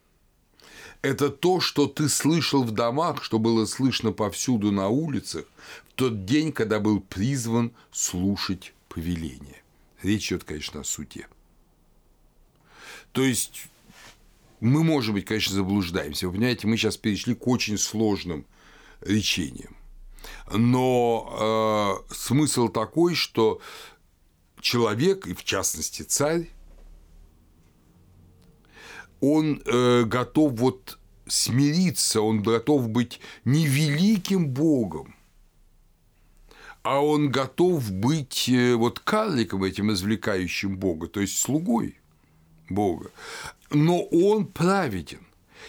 [1.02, 5.46] Это то, что ты слышал в домах, что было слышно повсюду на улицах
[5.90, 9.64] в тот день, когда был призван слушать повеление.
[10.02, 11.28] Речь идет, конечно, о суде.
[13.14, 13.68] То есть
[14.60, 16.28] мы, может быть, конечно, заблуждаемся.
[16.28, 18.46] Вы понимаете, мы сейчас перешли к очень сложным
[19.02, 19.76] речением.
[20.52, 23.62] Но э, смысл такой, что
[24.60, 26.50] человек, и в частности царь,
[29.22, 35.16] он э, готов вот смириться, он готов быть не великим Богом,
[36.84, 41.98] а он готов быть э, вот карликом этим извлекающим Бога, то есть слугой
[42.70, 43.12] Бога.
[43.72, 45.20] Но он праведен.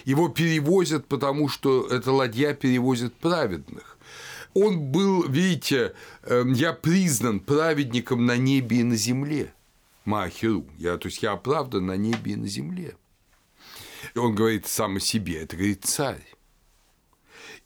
[0.04, 3.98] Его перевозят, потому что эта ладья перевозит праведных.
[4.54, 9.52] Он был, видите, эм, я признан праведником на небе и на земле.
[10.04, 10.66] Махеру.
[10.78, 12.96] Я, то есть я оправдан на небе и на земле.
[14.14, 16.24] Он говорит сам о себе, это говорит царь.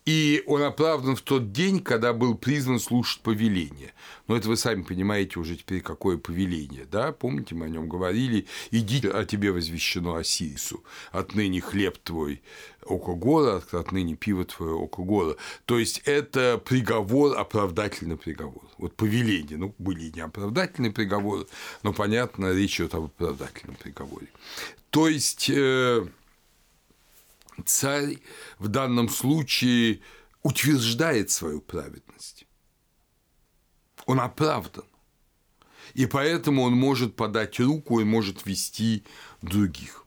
[0.04, 3.94] И он оправдан в тот день, когда был призван слушать повеление.
[4.28, 7.12] Но это вы сами понимаете уже теперь, какое повеление, да?
[7.12, 8.46] Помните, мы о нем говорили.
[8.70, 10.84] «Иди, о тебе возвещено Осирису.
[11.10, 12.42] Отныне хлеб твой
[12.84, 15.36] око гора, отныне пиво твое око гора».
[15.64, 18.62] То есть, это приговор, оправдательный приговор.
[18.76, 19.56] Вот повеление.
[19.56, 21.46] Ну, были не оправдательные приговоры,
[21.82, 24.28] но, понятно, речь идет об оправдательном приговоре.
[24.90, 26.06] То есть, э,
[27.64, 28.18] царь
[28.58, 30.00] в данном случае
[30.42, 32.46] утверждает свою праведность.
[34.06, 34.84] Он оправдан.
[35.94, 39.04] И поэтому он может подать руку и может вести
[39.42, 40.04] других.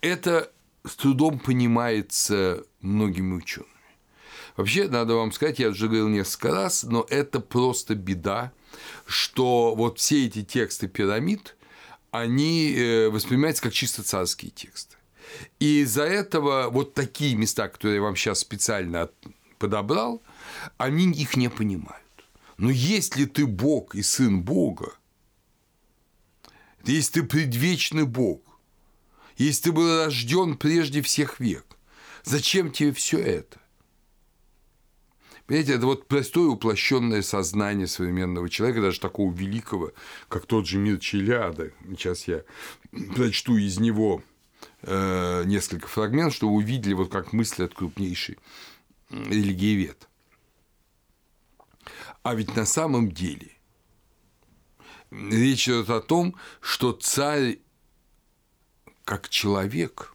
[0.00, 0.52] Это
[0.84, 3.70] с трудом понимается многими учеными.
[4.56, 8.52] Вообще, надо вам сказать, я уже говорил несколько раз, но это просто беда,
[9.06, 11.56] что вот все эти тексты пирамид,
[12.10, 14.96] они э, воспринимаются как чисто царские тексты.
[15.58, 19.10] И из-за этого вот такие места, которые я вам сейчас специально
[19.58, 20.22] подобрал,
[20.78, 22.00] они их не понимают.
[22.56, 24.94] Но если ты Бог и сын Бога,
[26.84, 28.42] если ты предвечный Бог,
[29.36, 31.64] если ты был рожден прежде всех век,
[32.24, 33.60] зачем тебе все это?
[35.46, 39.92] Понимаете, это вот простое уплощенное сознание современного человека, даже такого великого,
[40.28, 41.72] как тот же Мир Челяда.
[41.88, 42.44] Сейчас я
[43.16, 44.22] прочту из него
[44.82, 48.38] Э, несколько фрагментов, чтобы увидели, вот как мыслят крупнейший
[49.10, 50.08] религиевед.
[52.22, 53.52] А ведь на самом деле
[55.10, 57.58] речь идет о том, что царь
[59.04, 60.14] как человек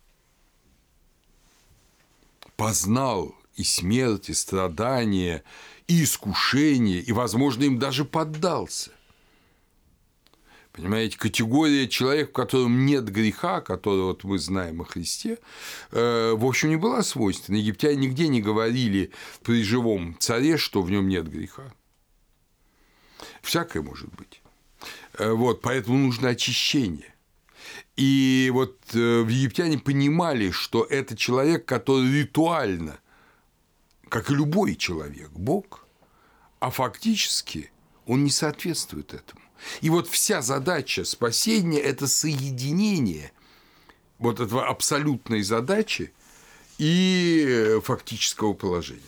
[2.55, 5.43] познал и смерть, и страдания,
[5.87, 8.91] и искушение, и, возможно, им даже поддался.
[10.75, 15.37] Понимаете, категория человека, в котором нет греха, который вот мы знаем о Христе,
[15.91, 17.55] э, в общем, не была свойственна.
[17.55, 19.11] Египтяне нигде не говорили
[19.41, 21.73] при живом царе, что в нем нет греха.
[23.41, 24.41] Всякое может быть.
[25.17, 27.15] Э, вот, поэтому нужно очищение.
[27.95, 32.99] И вот э, в египтяне понимали, что это человек, который ритуально,
[34.09, 35.87] как и любой человек, Бог,
[36.59, 37.71] а фактически
[38.05, 39.44] он не соответствует этому.
[39.81, 43.31] И вот вся задача спасения– это соединение
[44.19, 46.13] вот этого абсолютной задачи
[46.77, 49.01] и фактического положения.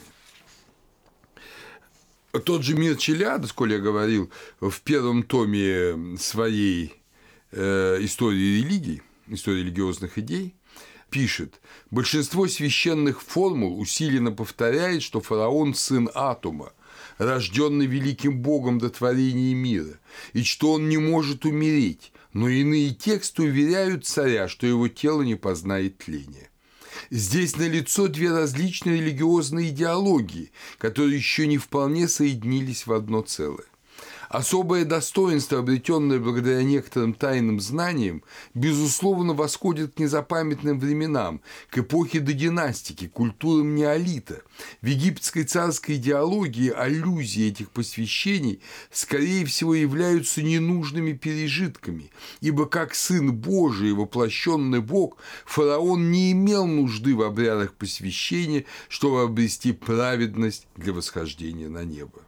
[2.46, 6.94] Тот же Мир Челяда, сколь я говорил, в первом томе своей
[7.52, 10.54] э, истории религии, истории религиозных идей,
[11.10, 16.74] пишет, большинство священных формул усиленно повторяет, что фараон– сын Атума,
[17.18, 20.00] рожденный великим Богом до творения мира,
[20.34, 25.36] и что он не может умереть, но иные тексты уверяют царя, что его тело не
[25.36, 26.50] познает тления.
[27.10, 33.66] Здесь налицо две различные религиозные идеологии, которые еще не вполне соединились в одно целое.
[34.30, 38.24] Особое достоинство, обретенное благодаря некоторым тайным знаниям,
[38.54, 44.42] безусловно, восходит к незапамятным временам, к эпохе до династики, культурам неолита.
[44.82, 48.62] В египетской царской идеологии аллюзии этих посвящений,
[48.92, 52.12] скорее всего, являются ненужными пережитками,
[52.42, 59.72] ибо как сын Божий, воплощенный Бог, фараон не имел нужды в обрядах посвящения, чтобы обрести
[59.72, 62.27] праведность для восхождения на небо.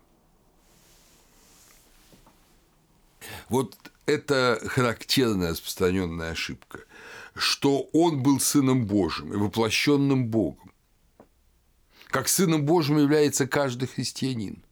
[3.50, 3.76] Вот
[4.06, 6.80] это характерная распространенная ошибка,
[7.36, 10.72] что он был сыном Божьим и воплощенным Богом.
[12.08, 14.64] Как сыном Божьим является каждый христианин,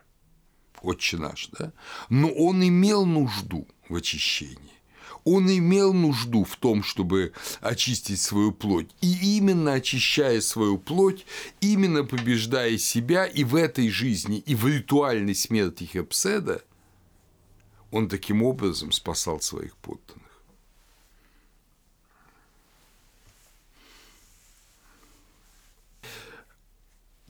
[0.82, 1.72] отче наш, да?
[2.10, 4.78] Но он имел нужду в очищении.
[5.24, 8.89] Он имел нужду в том, чтобы очистить свою плоть.
[9.01, 11.26] И именно очищая свою плоть,
[11.60, 16.64] именно побеждая себя и в этой жизни, и в ритуальной смерти Хепседа,
[17.91, 20.26] он таким образом спасал своих подданных.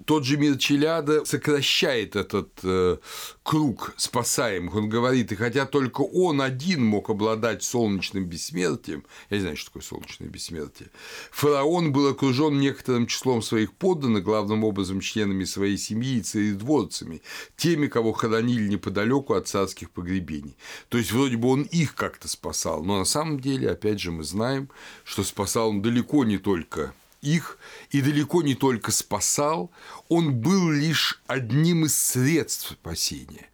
[0.07, 2.97] Тот же мир Челяда сокращает этот э,
[3.43, 4.73] круг спасаемых.
[4.73, 9.69] Он говорит, и хотя только он один мог обладать солнечным бессмертием, я не знаю, что
[9.69, 10.91] такое солнечное бессмертие,
[11.29, 17.21] фараон был окружен некоторым числом своих подданных, главным образом членами своей семьи и царедворцами,
[17.57, 20.55] теми, кого хоронили неподалеку от царских погребений.
[20.87, 24.23] То есть, вроде бы он их как-то спасал, но на самом деле, опять же, мы
[24.23, 24.69] знаем,
[25.03, 27.57] что спасал он далеко не только их
[27.89, 29.71] и далеко не только спасал,
[30.09, 33.49] он был лишь одним из средств спасения.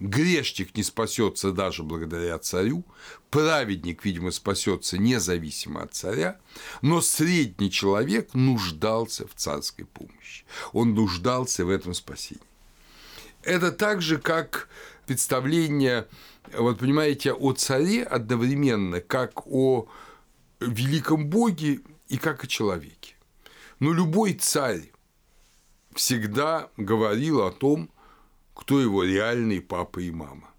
[0.00, 2.84] Грешник не спасется даже благодаря царю,
[3.30, 6.38] праведник, видимо, спасется независимо от царя,
[6.82, 10.44] но средний человек нуждался в царской помощи.
[10.72, 12.42] Он нуждался в этом спасении.
[13.42, 14.68] Это так же, как
[15.06, 16.06] представление,
[16.56, 19.88] вот понимаете, о царе одновременно, как о
[20.60, 23.14] великом боге и как о человеке.
[23.80, 24.90] Но любой царь
[25.94, 27.90] всегда говорил о том,
[28.54, 30.50] кто его реальный папа и мама.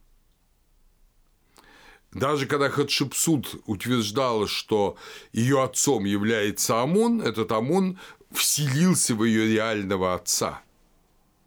[2.11, 4.97] Даже когда Хатшепсут утверждала, что
[5.31, 7.99] ее отцом является Амон, этот Амон
[8.31, 10.61] вселился в ее реального отца,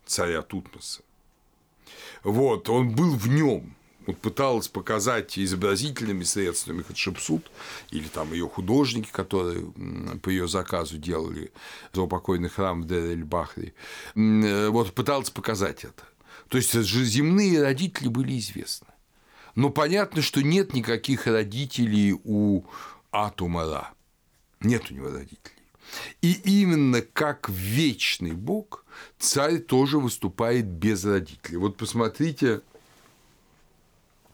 [0.06, 1.02] царя Тутмоса.
[2.22, 3.74] Вот, он был в нем
[4.20, 7.50] пыталась показать изобразительными средствами Хатшепсут
[7.90, 9.72] или там ее художники, которые
[10.22, 11.52] по ее заказу делали
[11.92, 13.74] заупокойный храм в Дер-эль-Бахри,
[14.14, 16.02] э, вот пыталась показать это.
[16.48, 18.88] То есть же земные родители были известны.
[19.54, 22.62] Но понятно, что нет никаких родителей у
[23.10, 23.92] Атумара.
[24.60, 25.62] Нет у него родителей.
[26.22, 28.84] И именно как вечный Бог
[29.18, 31.58] царь тоже выступает без родителей.
[31.58, 32.62] Вот посмотрите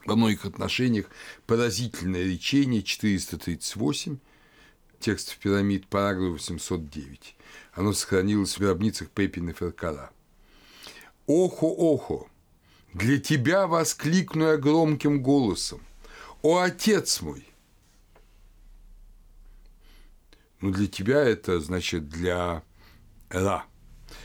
[0.09, 1.05] во многих отношениях
[1.45, 4.17] поразительное речение 438
[4.99, 7.35] текстов пирамид, параграф 809.
[7.73, 10.09] Оно сохранилось в гробницах Пепин и Феркара.
[11.27, 12.27] «Охо-охо!
[12.93, 15.81] Для тебя воскликну я громким голосом!
[16.41, 17.45] О, отец мой!»
[20.59, 22.63] Ну, для тебя это значит для
[23.29, 23.63] Ра.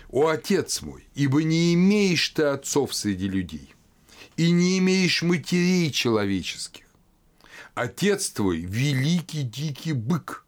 [0.08, 3.74] «О, отец мой, ибо не имеешь ты отцов среди людей,
[4.36, 6.84] и не имеешь матерей человеческих.
[7.74, 10.44] Отец твой– великий дикий бык,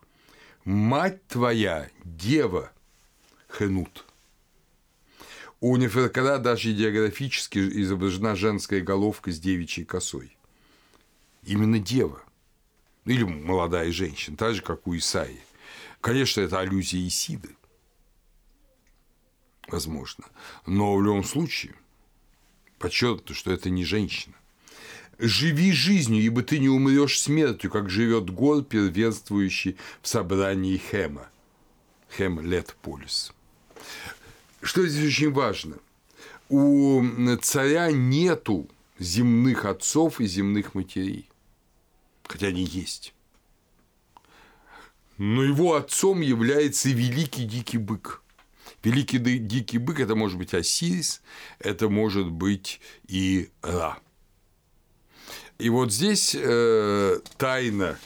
[0.65, 2.73] мать твоя– дева
[3.49, 4.05] Хенут.
[5.61, 10.37] У Неферкара даже идеографически изображена женская головка с девичьей косой.
[11.43, 12.23] Именно дева.
[13.07, 15.41] Или молодая женщина, так же, как у Исаи.
[16.01, 17.57] Конечно, это аллюзия Исиды.
[19.69, 20.27] Возможно.
[20.67, 21.75] Но в любом случае–
[22.79, 24.35] подчеркнуто, что это не женщина.
[25.19, 31.29] Живи жизнью, ибо ты не умрешь смертью, как живет гор, первенствующий в собрании Хема.
[32.17, 33.33] Хем лет полис.
[34.61, 35.77] Что здесь очень важно?
[36.49, 37.03] У
[37.43, 38.69] царя нету
[38.99, 41.29] земных отцов и земных матерей,
[42.25, 43.15] хотя они есть.
[45.17, 48.23] Но его отцом является великий дикий бык–
[48.87, 51.21] Великий дикий бык– это может быть Осирис,
[51.59, 53.99] это может быть и Ра.
[55.59, 57.99] И вот здесь э, тайна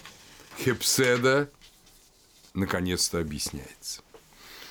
[0.58, 1.50] Хепседа
[2.54, 4.00] наконец-то объясняется.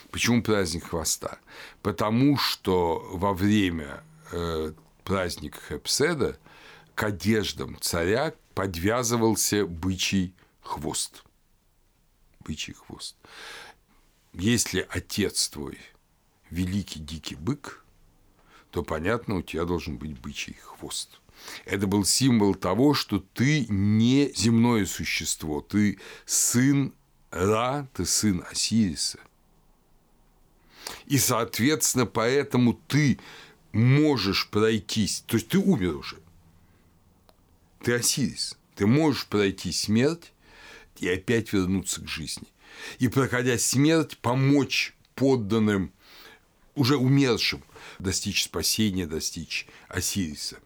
[0.10, 1.38] Почему праздник хвоста?
[1.84, 6.40] Потому что во время э, праздник Хепседа
[6.96, 10.34] к одеждам царя подвязывался бычий
[10.64, 11.24] хвост.
[12.40, 13.16] Бычий хвост.
[14.34, 15.78] Если отец твой
[16.50, 17.84] великий дикий бык,
[18.72, 21.20] то, понятно, у тебя должен быть бычий хвост.
[21.66, 26.94] Это был символ того, что ты не земное существо, ты сын
[27.32, 29.20] Ра, ты сын Осириса.
[31.06, 33.20] И, соответственно, поэтому ты
[33.72, 36.18] можешь пройтись, то есть ты умер уже,
[37.84, 40.34] ты Осирис, ты можешь пройти смерть
[40.98, 42.48] и опять вернуться к жизни.
[42.98, 45.92] И, проходя смерть, помочь подданным,
[46.80, 47.62] уже умершим,
[48.00, 50.58] достичь спасения, достичь Осириса.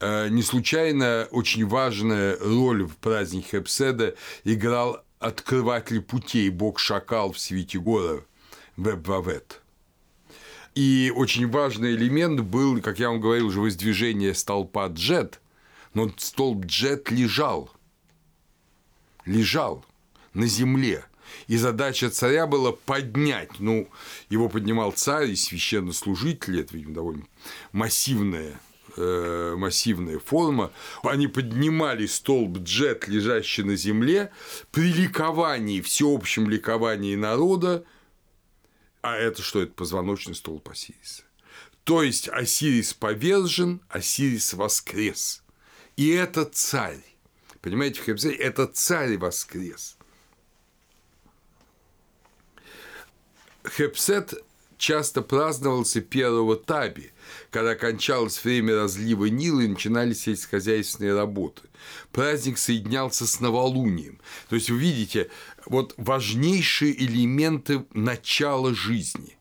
[0.00, 4.14] Э, не случайно очень важная роль в празднике Хепседа
[4.44, 8.22] играл открыватель путей, бог Шакал в свете гора
[8.76, 9.60] Вебвавет.
[10.76, 15.40] И очень важный элемент был, как я вам говорил, уже воздвижение столпа Джет,
[15.94, 17.72] но столб Джет лежал,
[19.24, 19.84] лежал
[20.34, 21.04] на земле.
[21.46, 23.88] И задача царя была поднять, ну,
[24.30, 27.24] его поднимал царь и священнослужители, это, видимо, довольно
[27.72, 28.60] массивная
[28.96, 30.72] э, массивная форма,
[31.02, 34.30] они поднимали столб джет, лежащий на земле,
[34.70, 37.84] при ликовании, всеобщем ликовании народа,
[39.02, 39.62] а это что?
[39.62, 41.22] Это позвоночный столб Осириса.
[41.84, 45.42] То есть Осирис повержен, Осирис воскрес.
[45.96, 47.02] И это царь.
[47.60, 49.97] Понимаете, в Хебзе это царь воскрес.
[53.68, 54.34] Хепсет
[54.78, 57.10] часто праздновался первого Таби,
[57.50, 61.62] когда кончалось время разлива Нила и начинались сельскохозяйственные работы.
[62.12, 64.20] Праздник соединялся с новолунием.
[64.48, 65.30] То есть, вы видите,
[65.66, 69.36] вот важнейшие элементы начала жизни.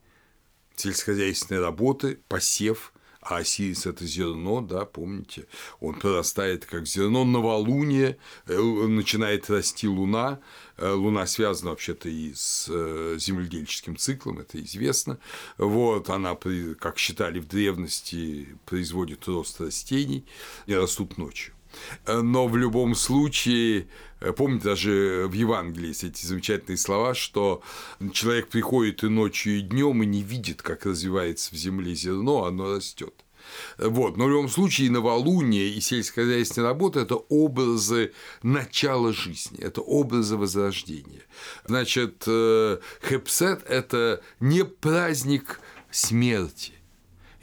[0.76, 2.94] Сельскохозяйственные работы, посев,
[3.30, 5.48] а Осирис– это зерно, да, помните,
[5.80, 10.40] он прорастает как зерно, новолуние, э, начинает расти луна,
[10.78, 15.20] э, луна связана вообще-то и с э, земледельческим циклом, это известно,
[15.58, 16.38] вот, она,
[16.80, 20.26] как считали в древности, производит рост растений
[20.66, 21.57] и растут ночью.
[22.08, 23.88] Но в любом случае,
[24.36, 27.62] помните, даже в Евангелии есть эти замечательные слова, что
[28.14, 32.76] человек приходит и ночью, и днем и не видит, как развивается в земле зерно, оно
[32.76, 33.14] растет.
[33.78, 34.18] Вот.
[34.18, 38.14] Но в любом случае новолуние и сельскохозяйственная работа– это образы
[38.44, 41.24] начала жизни, это образы возрождения.
[41.66, 45.60] Значит, э, Хепсет– это не праздник
[45.92, 46.74] смерти,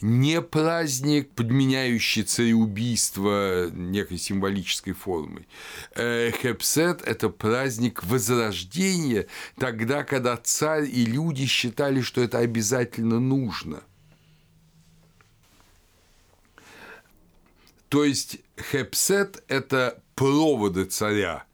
[0.04, 5.48] не праздник, подменяющий цареубийство некой символической формой.
[5.94, 9.26] Э, Хепсет– это праздник возрождения
[9.56, 13.82] тогда, когда царь и люди считали, что это обязательно нужно.
[17.88, 21.44] То есть Хепсет– это проводы царя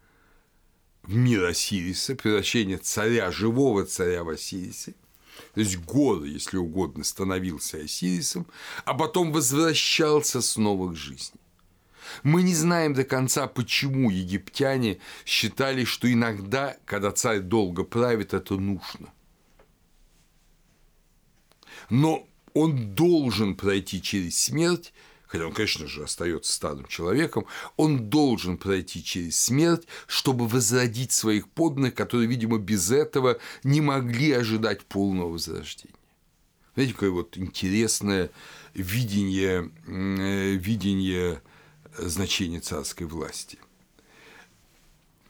[1.03, 4.93] в мир Осириса, превращение царя, живого царя в Осирисе,
[5.53, 8.47] то есть года, если угодно, становился Осирисом,
[8.85, 11.39] а потом возвращался снова к жизни.
[12.23, 18.55] Мы не знаем до конца, почему египтяне считали, что иногда, когда царь долго правит, это
[18.55, 19.13] нужно.
[21.89, 24.93] Но он должен пройти через смерть,
[25.31, 27.45] хотя он, конечно же, остается старым человеком,
[27.77, 34.33] он должен пройти через смерть, чтобы возродить своих подданных, которые, видимо, без этого не могли
[34.33, 35.95] ожидать полного возрождения.
[36.73, 38.29] Знаете, какое вот интересное
[38.73, 41.41] видение, э, видение
[41.97, 43.57] значения царской власти.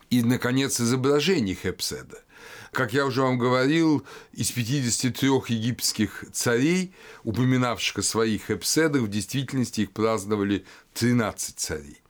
[0.09, 2.23] И, наконец, изображение Хепседа.
[2.71, 9.81] Как я уже вам говорил, из 53 египетских царей, упоминавших о своих эпседах, в действительности
[9.81, 12.01] их праздновали 13 царей.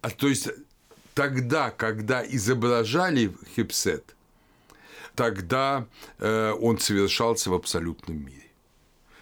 [0.00, 0.48] А то есть
[1.14, 4.14] тогда, когда изображали Хепсет,
[5.14, 5.86] тогда
[6.18, 8.48] э, он совершался в абсолютном мире.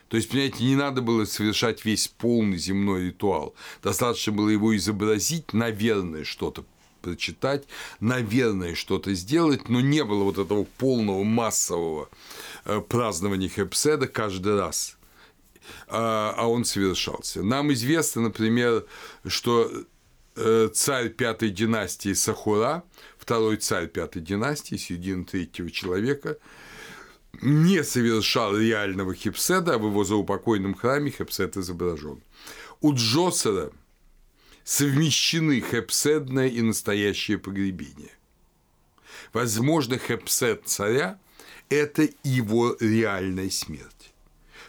[0.08, 3.54] То есть, понимаете, не надо было совершать весь полный земной ритуал.
[3.82, 6.64] Достаточно было его изобразить, наверное, что-то
[7.06, 7.64] прочитать,
[8.00, 12.08] наверное, что-то сделать, но не было вот этого полного массового
[12.64, 14.96] э, празднования Хепседа каждый раз
[15.88, 17.42] а, а он совершался.
[17.42, 18.84] Нам известно, например,
[19.24, 19.70] что
[20.34, 22.82] э, царь пятой династии Сахура,
[23.18, 26.38] второй царь пятой династии, середины третьего человека,
[27.40, 32.20] не совершал реального хепседа, а в его заупокойном храме хепсед изображен.
[32.80, 33.70] У Джосера–
[34.66, 38.10] совмещены хепседное и настоящее погребение.
[39.32, 41.20] Возможно, хепсед царя–
[41.68, 44.12] это его реальная смерть.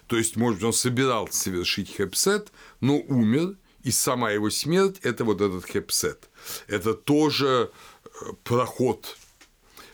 [0.05, 5.25] То есть, может быть, он собирался совершить хепсед, но умер, и сама его смерть– это
[5.25, 6.29] вот этот хепсед.
[6.67, 7.71] Это тоже
[8.03, 8.09] э,
[8.43, 9.17] проход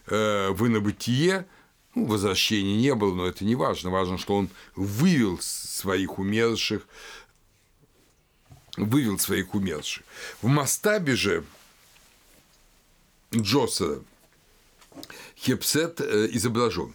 [0.07, 1.47] э, в инобытие,
[1.95, 3.89] ну, возвращения не было, но это не важно.
[3.89, 6.85] Важно, что он вывел своих умерших,
[8.77, 10.03] вывел своих умерших.
[10.41, 11.43] В Мастабе же
[13.33, 14.01] Джосера
[15.37, 16.93] Хепсет э, изображен.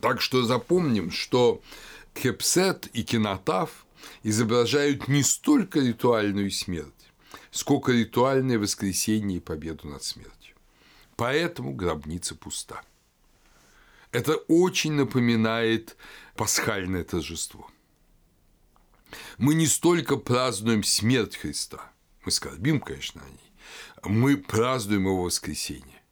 [0.00, 1.60] Так что запомним, что
[2.16, 3.84] Хепсет и Кинотаф
[4.22, 7.12] изображают не столько ритуальную смерть,
[7.50, 10.56] сколько ритуальное воскресение и победу над смертью.
[11.16, 12.82] Поэтому гробница пуста.
[14.12, 15.96] Это очень напоминает
[16.34, 17.70] пасхальное торжество.
[19.38, 21.92] Мы не столько празднуем смерть Христа,
[22.24, 23.52] мы скорбим, конечно, о ней,
[24.04, 26.02] мы празднуем его воскресение.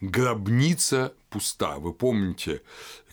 [0.00, 1.78] Гробница пуста.
[1.78, 2.62] Вы помните,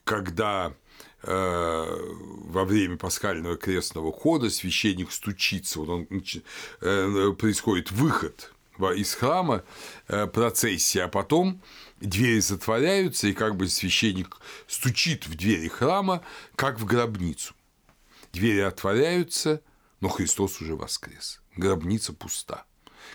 [0.04, 0.74] когда
[1.22, 1.98] э,
[2.46, 6.08] во время пасхального крестного хода священник стучится, вот он,
[6.82, 8.54] э, происходит выход
[8.96, 9.64] из храма,
[10.08, 11.62] э, процессия, а потом
[12.02, 14.38] двери затворяются, и как бы священник
[14.68, 16.22] стучит в двери храма,
[16.56, 17.54] как в гробницу.
[18.34, 19.62] Двери отворяются,
[20.02, 21.40] но Христос уже воскрес.
[21.56, 22.66] Гробница пуста.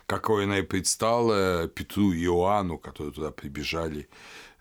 [0.07, 4.09] Какой она и предстала Петру и Иоанну, которые туда прибежали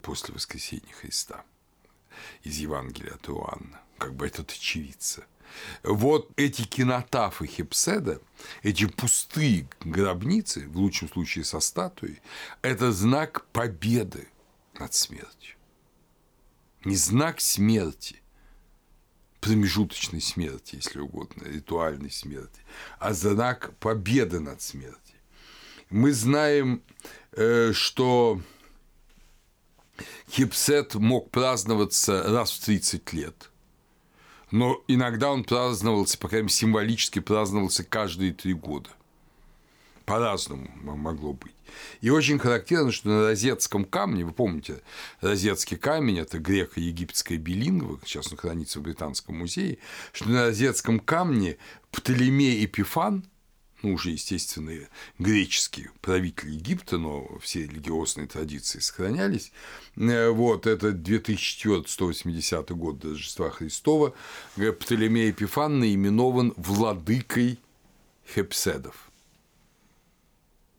[0.01, 1.45] после воскресения Христа
[2.43, 5.25] из Евангелия от Иоанна, как бы этот очевидца.
[5.83, 8.19] Вот эти кинотафы Хепседа,
[8.63, 12.19] эти пустые гробницы, в лучшем случае со статуей,
[12.63, 14.27] это знак победы
[14.79, 15.55] над смертью.
[16.83, 18.21] Не знак смерти,
[19.39, 22.61] промежуточной смерти, если угодно, ритуальной смерти,
[22.99, 25.17] а знак победы над смертью.
[25.89, 26.81] Мы знаем,
[27.33, 28.41] э, что
[30.29, 33.51] хепсед мог праздноваться раз в 30 лет,
[34.51, 38.89] но иногда он праздновался, по крайней мере, символически праздновался каждые три года.
[40.07, 41.53] По-разному могло быть.
[41.99, 44.81] И очень характерно, что на Розетском камне, вы помните,
[45.19, 49.79] Розетский камень– это греко-египетская билингва, сейчас он хранится в Британском музее,
[50.13, 51.57] что на Розетском камне
[51.91, 53.25] Птолемей Эпифан–
[53.83, 54.71] ну, уже, естественно,
[55.19, 59.51] греческие правители Египта, но все религиозные традиции сохранялись.
[59.97, 64.15] Э, вот, это 2480 год до Рождества Христова.
[64.55, 67.59] Э, Птолемей Эпифан наименован владыкой
[68.33, 69.06] хепседов.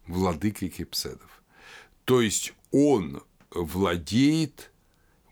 [0.09, 1.43] Владыкой хепседов.
[2.05, 4.71] То есть он владеет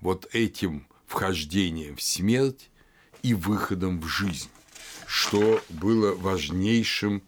[0.01, 2.71] вот этим вхождением в смерть
[3.23, 4.51] и выходом в жизнь,
[5.07, 7.23] что было важнейшим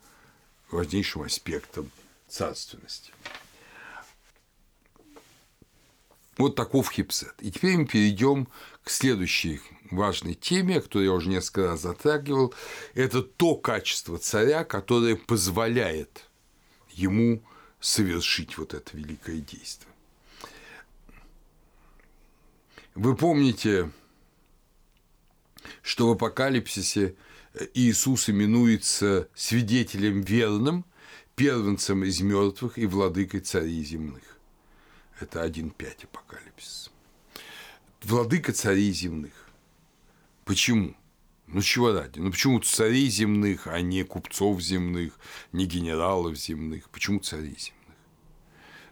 [0.71, 1.91] важнейшим аспектом
[2.29, 3.13] царственности.
[6.37, 7.35] Вот таков хипсет.
[7.41, 8.47] И теперь мы перейдем
[8.85, 12.55] к следующей важной теме, которую я уже несколько раз затрагивал.
[12.95, 16.28] Это то качество царя, которое позволяет
[16.99, 17.43] ему
[17.81, 19.93] совершить вот это великое действие.
[22.95, 23.93] Вы помните,
[25.83, 27.15] что в апокалипсисе
[27.75, 30.85] Иисус именуется свидетелем верным,
[31.37, 34.23] первенцем из мертвых и владыкой царей земных.
[35.21, 36.91] Это 1.5 апокалипсис.
[38.03, 39.33] Владыка царей земных.
[40.45, 40.97] Почему?
[41.49, 42.19] Ну, чего ради?
[42.19, 45.19] Ну, почему царей земных, а не купцов земных,
[45.53, 46.91] не генералов земных?
[46.91, 47.97] Почему царей земных?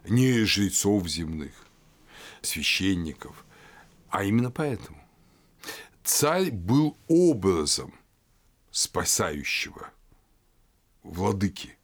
[0.05, 1.53] Не жрецов земных,
[2.41, 3.45] священников.
[4.09, 4.97] А именно поэтому.
[6.03, 7.93] Царь был образом–
[8.77, 9.89] спасающего
[11.01, 11.75] владыки.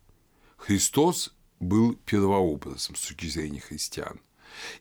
[0.58, 4.20] Христос был первообразом с точки зрения христиан.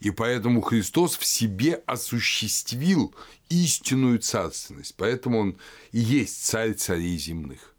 [0.01, 3.15] И поэтому Христос в себе осуществил
[3.49, 4.95] истинную царственность.
[4.97, 5.59] Поэтому он
[5.93, 7.75] и есть царь царей земных.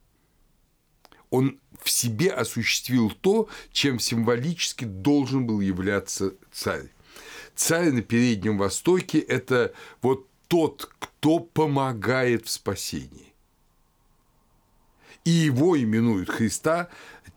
[1.29, 6.89] Он в себе осуществил то, чем символически должен был являться царь.
[7.55, 13.33] Царь на Переднем Востоке– это вот тот, кто помогает в спасении
[15.25, 16.89] и его именуют Христа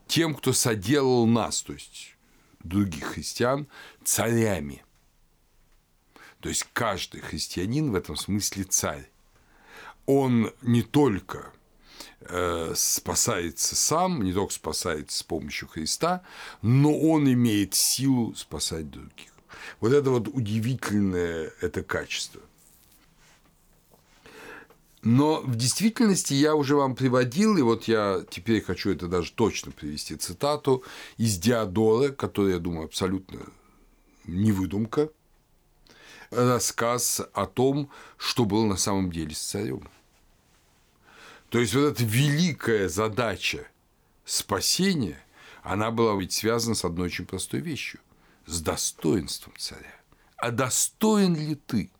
[0.07, 2.15] тем, кто соделал нас, то есть
[2.67, 3.67] других христиан,
[4.03, 4.83] царями.
[6.39, 9.09] То есть каждый христианин в этом смысле царь.
[10.05, 11.51] Он не только
[12.21, 16.23] э, спасается сам, не только спасается с помощью Христа,
[16.61, 19.31] но он имеет силу спасать других.
[19.79, 22.41] Вот это вот удивительное это качество.
[25.09, 29.71] Но в действительности я уже вам приводил, и вот я теперь хочу это даже точно
[29.71, 30.83] привести цитату
[31.15, 33.39] из Диодора, который, я думаю, абсолютно
[34.25, 35.09] не выдумка,
[36.29, 39.89] рассказ о том, что было на самом деле с царем.
[41.47, 43.65] То есть вот эта великая задача
[44.25, 45.23] спасения,
[45.63, 48.01] она была ведь связана с одной очень простой вещью–
[48.45, 49.95] с достоинством царя.
[50.35, 51.91] А достоин ли ты?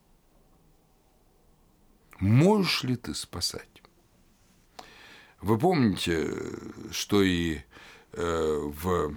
[2.19, 3.83] Можешь ли ты спасать?
[5.39, 6.33] Вы помните,
[6.91, 7.59] что и
[8.13, 9.15] э, в,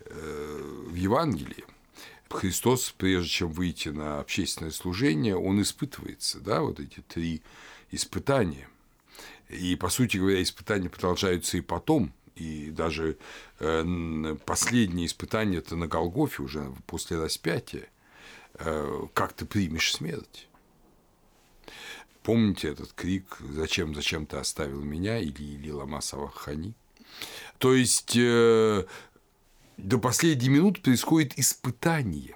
[0.00, 1.64] э, в Евангелии
[2.28, 7.40] Христос, прежде чем выйти на общественное служение, он испытывается, да, вот эти три
[7.90, 8.68] испытания.
[9.48, 13.16] И, по сути говоря, испытания продолжаются и потом, и даже
[13.60, 17.88] э, последнее испытание это на Голгофе уже после распятия,
[19.12, 20.48] как ты примешь смерть.
[22.26, 26.00] Помните этот крик «Зачем, зачем ты оставил меня?» или «Или лама
[26.34, 26.74] хани»?
[27.58, 28.84] То есть э,
[29.76, 32.34] до последней минуты происходит испытание.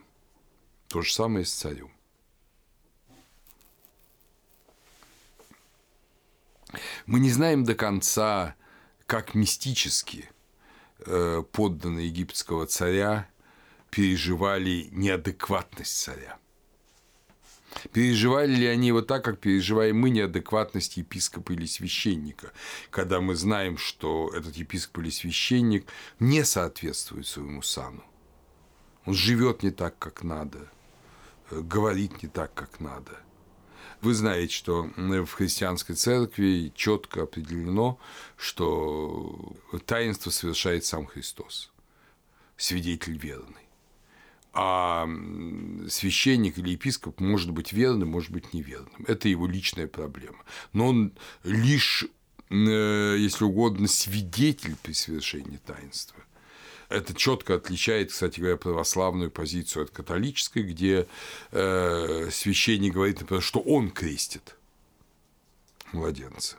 [0.87, 1.91] То же самое с царем.
[7.07, 8.55] Мы не знаем до конца,
[9.07, 10.31] как мистически
[11.01, 13.29] э, подданные египетского царя
[13.91, 16.39] переживали неадекватность царя.
[17.93, 22.53] Переживали ли они его так, как переживаем мы неадекватность епископа или священника,
[22.91, 25.87] когда мы знаем, что этот епископ или священник
[26.19, 28.05] не соответствует своему сану?
[29.07, 30.71] Он живет не так, как надо,
[31.51, 33.21] э, говорит не так, как надо.
[34.03, 37.99] Вы знаете, что в христианской церкви четко определено,
[38.37, 39.55] что
[39.85, 41.71] таинство совершает сам Христос,
[42.57, 43.70] свидетель верный
[44.53, 45.09] а
[45.89, 49.05] священник или епископ может быть верным, может быть неверным.
[49.07, 50.39] Это его личная проблема.
[50.73, 51.13] Но он
[51.45, 52.07] лишь,
[52.51, 56.21] э, если угодно, свидетель при совершении таинства.
[56.89, 61.07] Это четко отличает, кстати говоря, православную позицию от католической, где
[61.53, 64.57] э, священник говорит, например, что он крестит
[65.93, 66.57] младенца.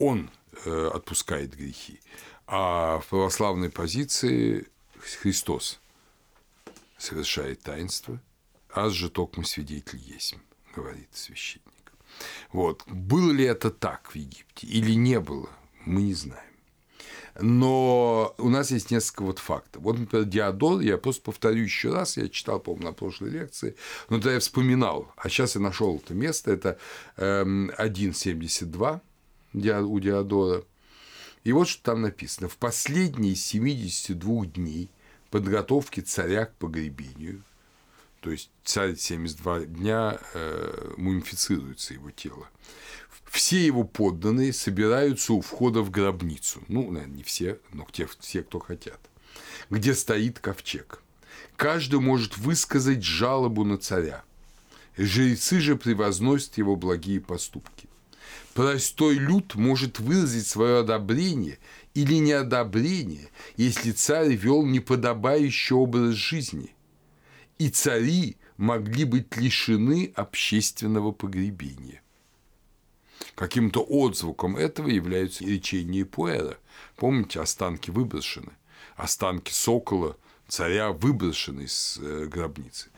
[0.00, 0.30] Он
[0.64, 2.00] э, отпускает грехи.
[2.48, 4.66] А в православной позиции
[5.20, 5.78] Христос
[6.98, 8.20] совершает таинство,
[8.70, 10.34] аз же токмо свидетель есть,
[10.74, 11.64] говорит священник.
[12.52, 12.82] Вот.
[12.86, 15.48] Было ли это так в Египте или не было,
[15.84, 16.42] мы не знаем.
[17.40, 19.82] Но у нас есть несколько вот фактов.
[19.82, 23.76] Вот, например, Диодор, я просто повторю еще раз, я читал, по-моему, на прошлой лекции,
[24.08, 26.78] но тогда я вспоминал, а сейчас я нашел это место, это
[27.16, 29.00] 1.72
[29.56, 30.64] эм, у Диодора.
[31.44, 32.48] И вот что там написано.
[32.48, 34.90] В последние 72 дней
[35.30, 37.42] подготовки царя к погребению.
[38.20, 42.48] То есть царь 72 дня э, мумифицируется его тело.
[43.30, 46.62] Все его подданные собираются у входа в гробницу.
[46.68, 48.98] Ну, наверное, не все, но те, все, кто хотят.
[49.70, 51.02] Где стоит ковчег.
[51.56, 54.24] Каждый может высказать жалобу на царя.
[54.96, 57.87] Жрецы же превозносят его благие поступки.
[58.58, 61.60] Простой люд может выразить свое одобрение
[61.94, 66.74] или неодобрение, если царь вел неподобающий образ жизни,
[67.58, 72.02] и цари могли быть лишены общественного погребения.
[73.36, 76.58] Каким-то отзвуком этого являются речения Пуэра.
[76.96, 78.50] Помните, останки выброшены,
[78.96, 80.16] останки сокола
[80.48, 82.88] царя выброшены из э, гробницы.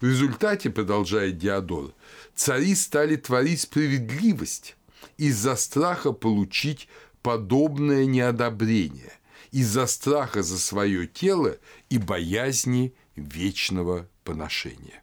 [0.00, 1.92] В результате, продолжает Диодор,
[2.34, 4.74] цари стали творить справедливость
[5.16, 6.88] из-за страха получить
[7.22, 9.12] подобное неодобрение
[9.50, 11.56] из-за страха за свое тело
[11.88, 15.02] и боязни вечного поношения.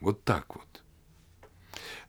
[0.00, 0.82] Вот так вот.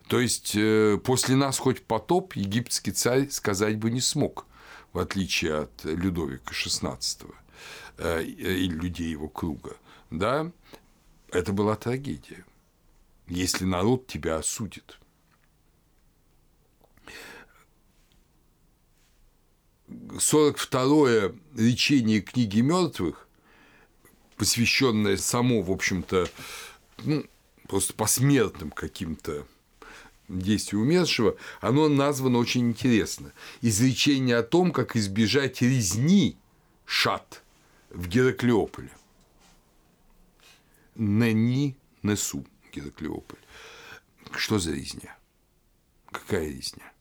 [0.08, 4.46] То есть э, после нас хоть потоп египетский царь сказать бы не смог,
[4.92, 7.34] в отличие от Людовика XVI
[7.98, 9.78] э, и людей его круга.
[10.10, 10.52] Да,
[11.32, 12.46] это была трагедия.
[13.28, 15.00] Если народ тебя осудит–
[20.18, 23.28] 42-е лечение книги мертвых,
[24.36, 26.30] посвященное само, в общем-то,
[27.04, 27.26] ну,
[27.68, 29.48] просто посмертным каким-то
[30.28, 33.34] действию умершего, оно названо очень интересно.
[33.62, 36.38] Изречение о том, как избежать резни
[36.86, 37.44] шат
[37.90, 38.92] в Гераклеополе.
[40.96, 43.40] Нени несу Гераклеополь.
[44.36, 45.18] Что за резня?
[46.12, 46.92] Какая резня?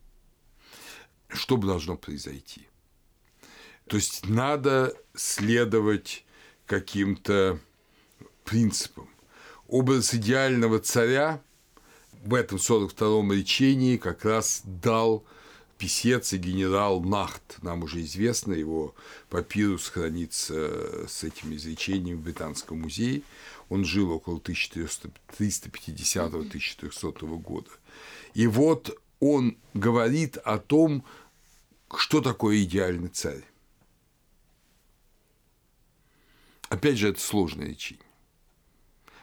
[1.28, 2.69] Что бы должно произойти?
[3.90, 6.24] То есть надо следовать
[6.64, 7.58] каким-то
[8.44, 9.10] принципам.
[9.66, 11.42] Образ идеального царя
[12.24, 15.24] в этом 42-м речении как раз дал
[15.76, 17.58] писец и генерал Нахт.
[17.62, 18.94] Нам уже известно, его
[19.28, 23.22] папирус хранится с этим изречением в Британском музее.
[23.70, 27.70] Он жил около 1350-1400 года.
[28.34, 31.04] И вот он говорит о том,
[31.96, 33.42] что такое идеальный царь.
[36.70, 38.06] Опять же, это сложное речение.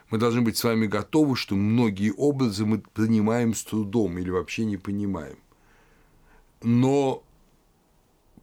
[0.10, 4.66] Мы должны быть с вами готовы, что многие образы мы принимаем с трудом или вообще
[4.66, 5.40] не понимаем.
[6.62, 7.24] Но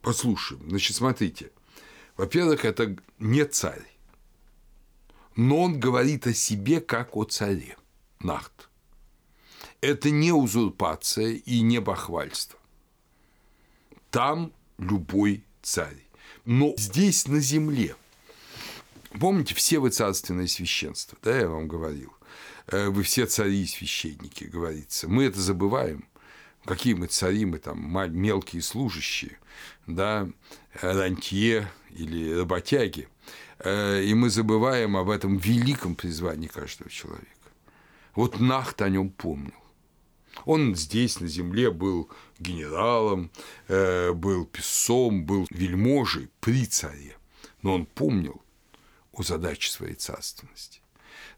[0.01, 0.67] послушаем.
[0.67, 1.51] Значит, смотрите.
[2.17, 3.85] Во-первых, это не царь.
[5.35, 7.77] Но он говорит о себе как о царе.
[8.19, 8.69] Нахт.
[9.81, 12.59] Это не узурпация и не бахвальство.
[14.09, 16.07] Там любой царь.
[16.45, 17.95] Но здесь на земле–
[19.19, 22.13] Помните, все вы царственное священство, да, я вам говорил.
[22.67, 25.07] Э, вы все цари и священники, говорится.
[25.07, 26.05] Мы это забываем.
[26.65, 27.79] Какие мы цари, мы там
[28.13, 29.37] мелкие служащие,
[29.85, 30.27] да,
[30.81, 33.07] рантье или работяги.
[33.59, 37.29] Э, и мы забываем об этом великом призвании каждого человека.
[38.15, 39.53] Вот Нахт о нем помнил.
[40.43, 42.09] Он здесь, на земле, был
[42.39, 43.31] генералом,
[43.67, 47.15] э, был писцом, был вельможей при царе.
[47.61, 48.41] Но он помнил,
[49.15, 50.81] о задаче своей царственности.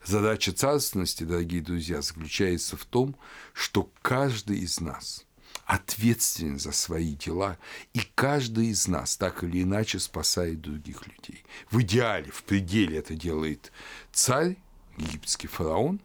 [0.03, 3.15] Задача царственности, дорогие друзья, заключается в том,
[3.53, 5.25] что каждый из нас
[5.65, 7.57] ответственен за свои дела,
[7.93, 11.43] и каждый из нас так или иначе спасает других людей.
[11.69, 13.71] В идеале, в пределе это делает
[14.11, 14.57] царь,
[14.97, 15.99] египетский фараон,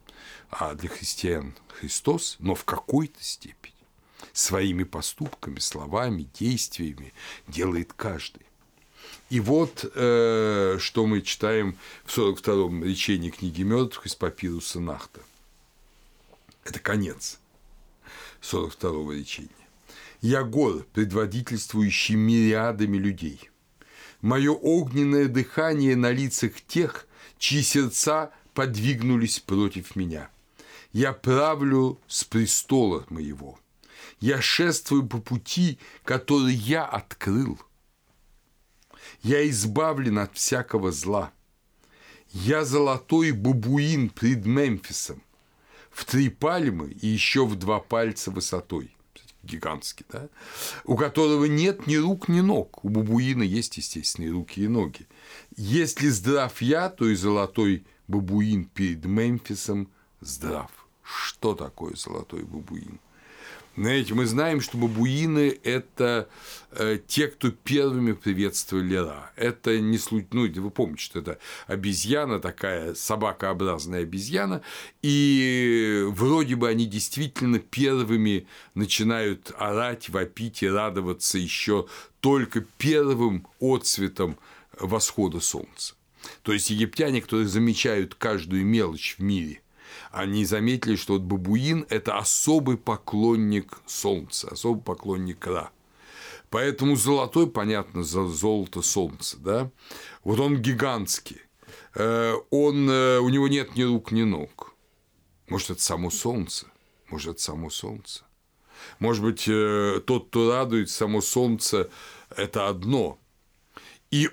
[0.50, 3.72] а для христиан Христос, но в какой-то степени
[4.32, 7.12] своими поступками, словами, действиями
[7.48, 8.46] делает каждый.
[9.32, 15.20] И вот э, что мы читаем в 42-м речении книги мертвых из папируса Нахта.
[16.64, 17.38] Это конец
[18.42, 19.48] 42-го речения.
[20.20, 23.50] «Я гор, предводительствующий мириадами людей.
[24.20, 27.06] Мое огненное дыхание на лицах тех,
[27.38, 30.28] чьи сердца подвигнулись против меня.
[30.92, 33.58] Я правлю с престола моего.
[34.20, 37.58] Я шествую по пути, который я открыл–
[39.22, 41.32] я избавлен от всякого зла.
[42.32, 45.22] Я золотой бабуин пред Мемфисом,
[45.90, 48.90] в три пальмы и еще в два пальца высотой
[49.42, 50.28] гигантский, да,
[50.84, 52.84] у которого нет ни рук, ни ног.
[52.84, 55.06] У бабуина есть, естественно, и руки, и ноги.
[55.56, 59.88] Если здрав я, то и золотой бабуин перед Мемфисом
[60.20, 60.70] здрав.
[61.02, 63.00] Что такое золотой бабуин?
[63.74, 66.28] Знаете, мы знаем, что бабуины– это
[66.72, 69.32] э, те, кто первыми приветствовали Ра.
[69.34, 74.60] Это не случайно, ну, вы помните, что это обезьяна, такая собакообразная обезьяна,
[75.00, 81.88] и вроде бы они действительно первыми начинают орать, вопить и радоваться еще
[82.20, 84.38] только первым отцветом
[84.78, 85.94] восхода солнца.
[86.42, 89.62] То есть египтяне, которые замечают каждую мелочь в мире,
[90.12, 95.70] они заметили, что вот бабуин– это особый поклонник солнца, особый поклонник Ра.
[96.50, 99.70] Поэтому золотой, понятно, за золото солнца, да?
[100.22, 101.40] Вот он гигантский.
[101.94, 104.74] Э, он, э, у него нет ни рук, ни ног.
[105.48, 106.66] Может, это само солнце?
[107.08, 108.24] Может, это само солнце?
[108.98, 111.88] Может быть, э, тот, кто радует само солнце,
[112.36, 113.18] это одно.
[114.10, 114.28] И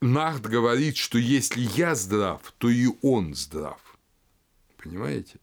[0.00, 3.81] Нахт говорит, что если я здрав, то и он здрав.
[4.82, 5.36] Понимаете?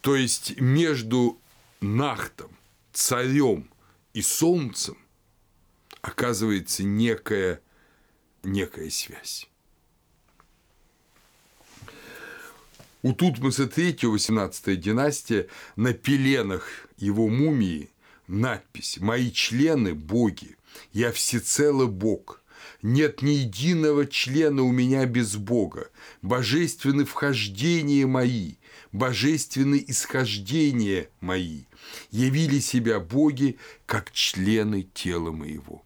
[0.00, 1.38] То есть между
[1.80, 2.50] Нахтом,
[2.92, 3.68] царем
[4.12, 4.96] и солнцем
[6.00, 7.60] оказывается некая,
[8.44, 9.48] некая связь.
[13.02, 17.90] У Тутмоса III, 18 династия, на пеленах его мумии
[18.26, 20.56] надпись «Мои члены– боги,
[20.92, 22.42] я всецело бог,
[22.82, 25.90] нет ни единого члена у меня без Бога,
[26.22, 28.54] божественны вхождения мои,
[28.96, 31.64] божественные исхождения мои,
[32.10, 35.82] явили себя боги, как члены тела моего.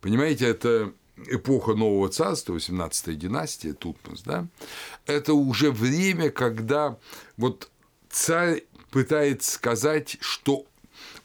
[0.00, 0.92] Понимаете, это
[1.26, 4.46] эпоха Нового Царства, 18 династия, Тутмос, да,
[5.06, 6.98] это уже время, когда
[7.36, 7.70] вот
[8.10, 10.66] царь пытается сказать, что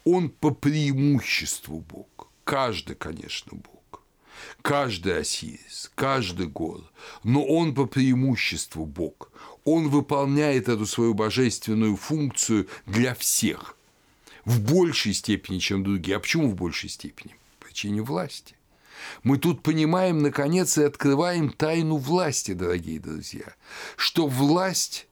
[0.03, 2.29] он по преимуществу Бог.
[2.43, 4.03] Каждый, конечно, Бог.
[4.61, 6.83] Каждый Осирис, каждый год.
[7.23, 9.31] Но он по преимуществу Бог
[9.67, 13.75] он выполняет эту свою божественную функцию для всех
[14.45, 16.15] в большей степени, чем другие.
[16.15, 17.35] А почему в большей степени?
[17.59, 18.55] По причине власти.
[19.23, 23.55] Мы тут понимаем, наконец, и открываем тайну власти, дорогие друзья,
[23.97, 25.05] что власть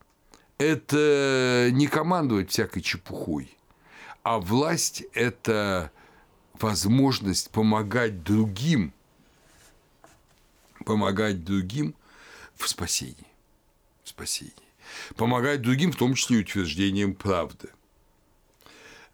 [0.58, 3.50] –это не командовать всякой чепухой,
[4.22, 5.90] а власть– это
[6.60, 8.92] возможность помогать другим,
[10.84, 11.96] помогать другим
[12.54, 13.25] в спасении
[14.16, 14.52] спасении.
[15.16, 17.68] Помогать другим, в том числе и утверждением правды.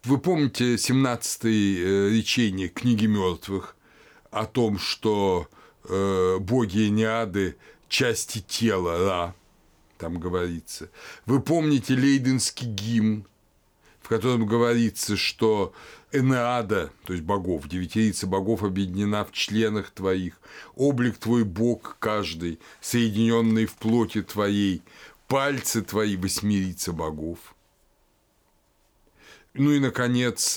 [0.03, 3.75] Вы помните 17-е речение книги мертвых
[4.31, 5.47] о том, что
[5.83, 9.35] э, боги Неады части тела Ра,
[9.97, 10.89] там говорится.
[11.25, 13.25] Вы помните лейденский гимн,
[14.13, 15.73] котором говорится, что
[16.11, 20.39] Энеада, то есть богов, девятирица богов объединена в членах твоих,
[20.75, 24.83] облик твой бог каждый, соединенный в плоти твоей,
[25.27, 27.39] пальцы твои восьмирица богов.
[29.55, 30.53] Ну и, наконец,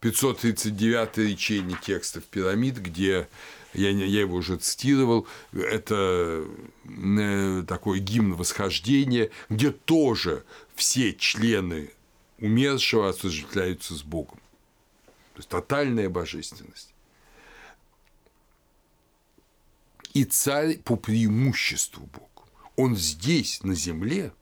[0.00, 3.28] 539 э, речение текстов пирамид, где
[3.72, 6.44] я, я его уже цитировал, это
[6.84, 11.90] э, такой гимн восхождения, где тоже все члены
[12.42, 14.40] умершего осуществляются с Богом.
[15.34, 16.92] То есть тотальная божественность.
[20.12, 22.48] И царь по преимуществу Бог.
[22.76, 24.34] Он здесь, на земле,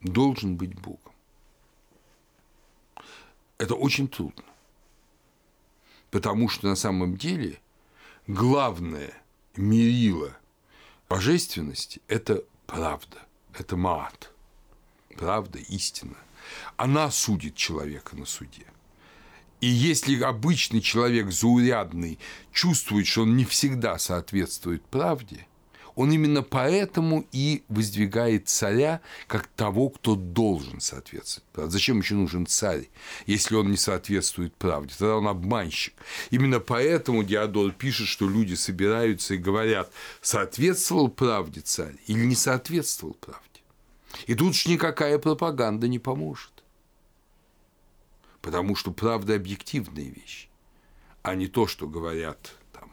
[0.00, 1.12] должен быть Богом.
[3.58, 4.44] Это очень трудно.
[6.12, 7.60] Потому что на самом деле
[8.28, 9.12] главное
[9.56, 10.36] мерило
[11.08, 13.18] божественности– это правда,
[13.52, 14.32] это маат,
[15.16, 16.16] правда, истина.
[16.76, 18.66] Она судит человека на суде–
[19.60, 22.18] и если обычный человек заурядный
[22.52, 25.46] чувствует, что он не всегда соответствует правде,
[25.96, 31.72] он именно поэтому и воздвигает царя как того, кто должен соответствовать правде.
[31.72, 32.88] Зачем еще нужен царь,
[33.26, 34.94] если он не соответствует правде?
[34.96, 35.92] Тогда он обманщик.
[36.30, 39.92] Именно поэтому Диодор пишет, что люди собираются и говорят,
[40.22, 43.49] соответствовал правде царь или не соответствовал правде.
[44.26, 46.60] И тут уж никакая пропаганда не поможет
[48.42, 50.48] потому что правда объективная вещь,
[51.22, 52.90] а не то, что говорят там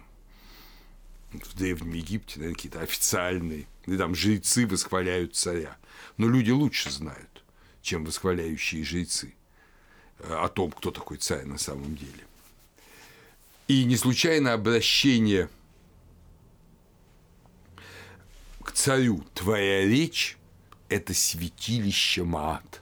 [1.32, 5.78] в Древнем Египте, наверное, какие-то официальные, и там жрецы восхваляют царя.
[6.18, 7.44] Но люди лучше знают,
[7.82, 9.34] чем восхваляющие жрецы
[10.20, 12.26] э, о том, кто такой царь на самом деле.
[13.68, 15.50] И не случайно обращение
[18.64, 20.38] к царю «Твоя речь–
[20.90, 22.82] это святилище Маат».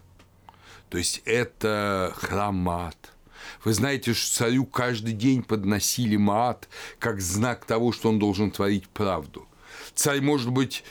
[0.90, 3.12] То есть это храм Маат.
[3.64, 8.88] Вы знаете, что царю каждый день подносили Маат как знак того, что он должен творить
[8.90, 9.48] правду.
[9.94, 10.84] Царь может быть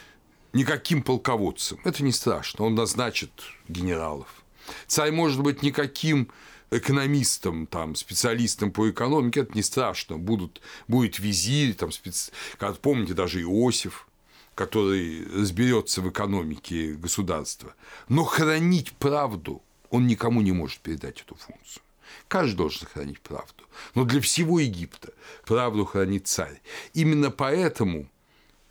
[0.53, 3.31] никаким полководцем, это не страшно, он назначит
[3.69, 4.45] генералов.
[4.87, 6.31] Царь может быть никаким
[6.71, 10.17] экономистом, там, специалистом по экономике, это не страшно.
[10.17, 12.31] Будут, будет визирь, там, спец...
[12.59, 14.09] как помните, даже Иосиф,
[14.55, 17.75] который разберется в экономике государства.
[18.09, 21.83] Но хранить правду он никому не может передать эту функцию.
[22.29, 23.65] Каждый должен сохранить правду.
[23.95, 25.13] Но для всего Египта
[25.45, 26.61] правду хранит царь.
[26.93, 28.09] Именно поэтому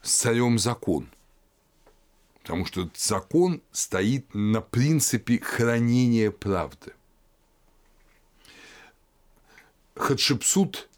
[0.02, 1.10] с царем закон.
[2.42, 6.94] Потому что закон стоит на принципе хранения правды.
[9.96, 10.90] Хатшепсут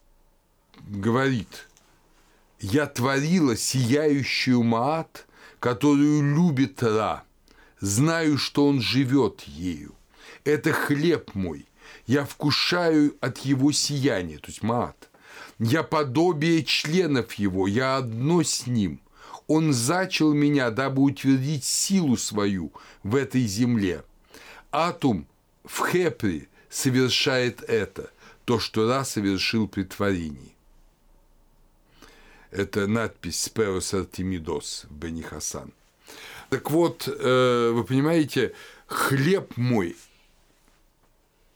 [0.87, 1.64] говорит,
[2.59, 5.25] «Я творила сияющую Маат,
[5.59, 7.23] которую любит Ра,
[7.79, 9.95] знаю, что он живет ею.
[10.43, 11.65] Это хлеб мой.
[12.05, 15.09] Я вкушаю от его сияния, то есть мат.
[15.57, 18.99] Я подобие членов его, я одно с ним.
[19.47, 22.71] Он зачал меня, дабы утвердить силу свою
[23.03, 24.03] в этой земле.
[24.71, 25.27] Атум
[25.63, 28.09] в Хепре совершает это,
[28.43, 30.54] то, что Ра совершил при творении.
[32.55, 35.73] Это надпись «Сперос Артемидос» Бени Хасан.
[36.49, 38.53] Так вот, э, вы понимаете,
[38.87, 39.97] хлеб мой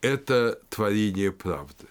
[0.02, 1.86] это творение правды.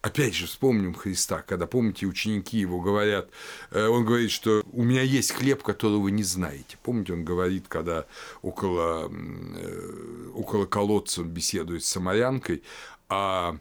[0.00, 3.30] Опять же, вспомним Христа, когда, помните, ученики его говорят,
[3.72, 6.78] э, он говорит, что у меня есть хлеб, которого вы не знаете.
[6.84, 8.06] Помните, он говорит, когда
[8.42, 12.62] около, э, около колодца он беседует с самарянкой,
[13.08, 13.58] а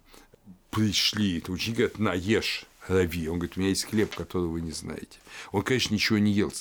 [0.70, 2.14] пришли, ученики говорят, на,
[2.88, 3.28] рави.
[3.30, 5.20] Он говорит, у меня есть хлеб, которого вы не знаете.
[5.52, 6.52] Он, конечно, ничего не ел.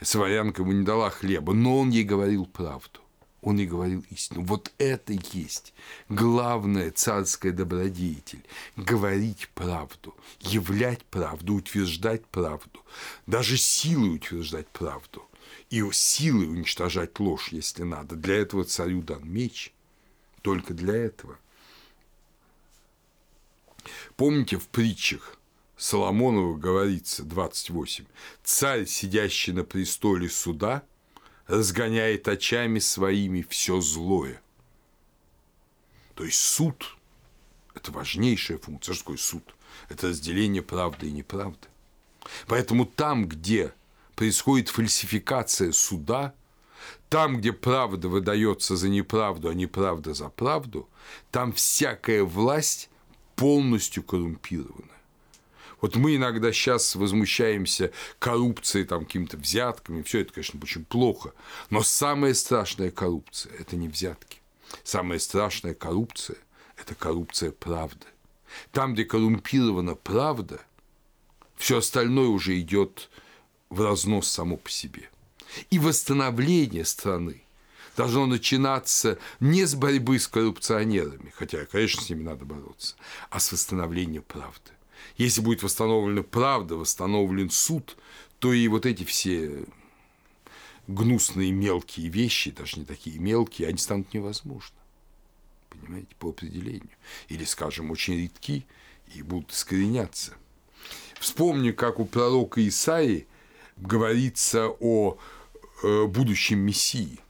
[0.00, 3.00] Самарянка ему не дала хлеба, но он ей говорил правду
[3.44, 4.42] он и говорил истину.
[4.44, 5.74] Вот это и есть
[6.08, 8.42] главная царская добродетель–
[8.76, 12.80] говорить правду, являть правду, утверждать правду,
[13.26, 15.28] даже силой утверждать правду
[15.68, 18.16] и силой уничтожать ложь, если надо.
[18.16, 19.72] Для этого царю дан меч,
[20.40, 21.38] только для этого.
[24.16, 25.36] Помните в притчах
[25.84, 28.06] Соломонова говорится 28.
[28.42, 30.82] Царь, сидящий на престоле суда–
[31.46, 34.40] разгоняет очами своими все злое.
[36.14, 36.96] То есть суд–
[37.74, 38.94] это важнейшая функция.
[38.94, 39.42] Что такое суд?
[39.90, 41.68] Это разделение правды и неправды.
[42.46, 43.74] Поэтому там, где
[44.16, 46.34] происходит фальсификация суда,
[47.10, 50.88] Там, где правда выдается за неправду, а неправда за правду,
[51.30, 52.90] там всякая власть
[53.36, 54.93] полностью коррумпирована.
[55.84, 61.34] Вот мы иногда сейчас возмущаемся коррупцией, там, какими-то взятками, все это, конечно, очень плохо.
[61.68, 64.38] Но самая страшная коррупция– это не взятки.
[64.82, 66.38] Самая страшная коррупция–
[66.78, 68.06] это коррупция правды.
[68.72, 70.58] Там, где коррумпирована правда,
[71.56, 73.10] все остальное уже идет
[73.68, 75.10] в разнос само по себе.
[75.68, 77.42] И восстановление страны
[77.94, 82.96] должно начинаться не с борьбы с коррупционерами, хотя, конечно, с ними надо бороться,
[83.28, 84.73] а с восстановления правды.
[85.16, 87.96] Если будет восстановлена правда, восстановлен суд,
[88.38, 89.64] то и вот эти все
[90.86, 94.76] гнусные мелкие вещи, даже не такие мелкие, они станут невозможны.
[95.70, 96.90] Понимаете, по определению.
[97.28, 98.66] Или, скажем, очень редки
[99.14, 100.34] и будут искореняться.
[101.18, 103.26] Вспомни, как у пророка Исаи
[103.76, 105.16] говорится о
[105.82, 107.20] э, будущем Мессии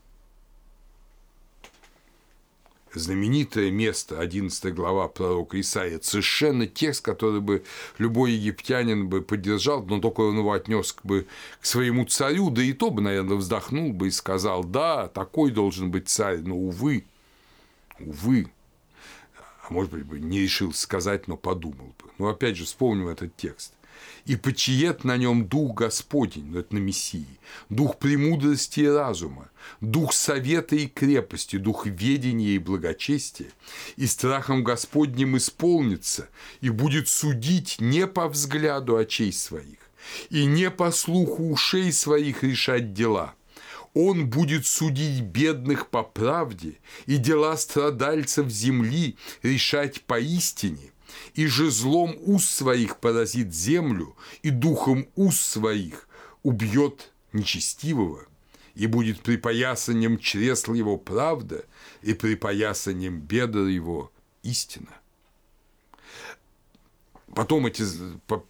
[2.99, 7.63] знаменитое место, 11 глава пророка Исаия, совершенно текст, который бы
[7.97, 11.27] любой египтянин бы поддержал, но только он его отнес бы
[11.59, 15.91] к своему царю, да и то бы, наверное, вздохнул бы и сказал, да, такой должен
[15.91, 17.05] быть царь, но, увы,
[17.99, 18.51] увы,
[19.67, 22.11] а может быть, бы не решил сказать, но подумал бы.
[22.17, 23.73] Но опять же, вспомним этот текст
[24.25, 29.49] и почиет на нем дух Господень, ну, это на Мессии, дух премудрости и разума,
[29.81, 33.49] дух совета и крепости, дух ведения и благочестия,
[33.95, 36.27] и страхом Господним исполнится,
[36.61, 39.77] и будет судить не по взгляду очей своих,
[40.29, 43.35] и не по слуху ушей своих решать дела.
[43.93, 50.91] Он будет судить бедных по правде и дела страдальцев земли решать поистине,
[51.33, 56.07] и же злом уст своих поразит землю, и духом уст своих
[56.43, 58.25] убьет нечестивого,
[58.73, 61.65] и будет припоясанием чресл его правда,
[62.01, 64.11] и припоясанием бедр его
[64.43, 64.89] истина.
[67.33, 67.83] Потом эти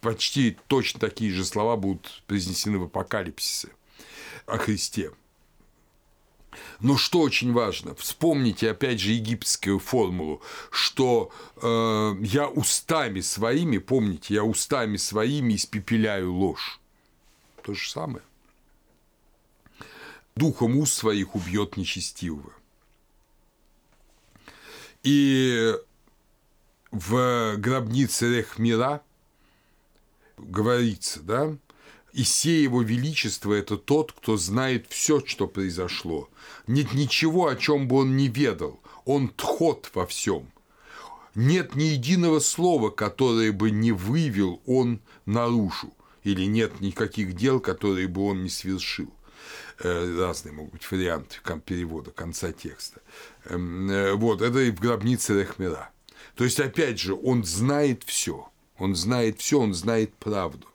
[0.00, 3.68] почти точно такие же слова будут произнесены в апокалипсисе
[4.46, 5.10] о Христе–
[6.80, 11.30] но что очень важно, вспомните опять же египетскую формулу, что
[11.60, 16.80] э, я устами своими, помните, я устами своими испепеляю ложь.
[17.62, 18.22] То же самое.
[20.36, 22.52] Духом уст своих убьет нечестивого.
[25.02, 25.74] И
[26.90, 29.02] в гробнице Рехмира
[30.36, 31.56] говорится, да,
[32.16, 36.30] и все его величество– это тот, кто знает все, что произошло.
[36.66, 38.80] Нет ничего, о чем бы он не ведал.
[39.04, 40.50] Он тхот во всем.
[41.34, 45.92] Нет ни единого слова, которое бы не вывел он наружу.
[46.24, 49.12] Или нет никаких дел, которые бы он не совершил
[49.80, 51.36] э, разные могут быть варианты
[51.66, 53.02] перевода конца текста.
[53.44, 55.90] Эм, э, вот, это и в гробнице Рехмера.
[56.34, 58.48] То есть, опять же, он знает все.
[58.78, 60.66] Он знает все, он знает правду.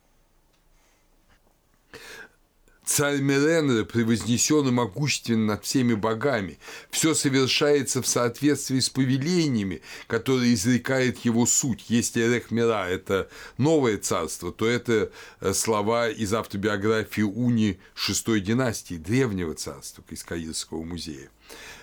[2.93, 6.59] Царь Меренре превознесен и могуществен над всеми богами.
[6.89, 11.85] Все совершается в соответствии с повелениями, которые изрекает его суть.
[11.87, 19.53] Если Рехмера– это новое царство, то это э, слова из автобиографии Уни шестой династии, древнего
[19.53, 21.29] царства из Каирского музея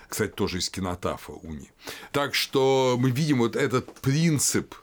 [0.08, 1.70] кстати, тоже из кинотафа Уни.
[2.12, 4.74] Так что мы видим вот этот принцип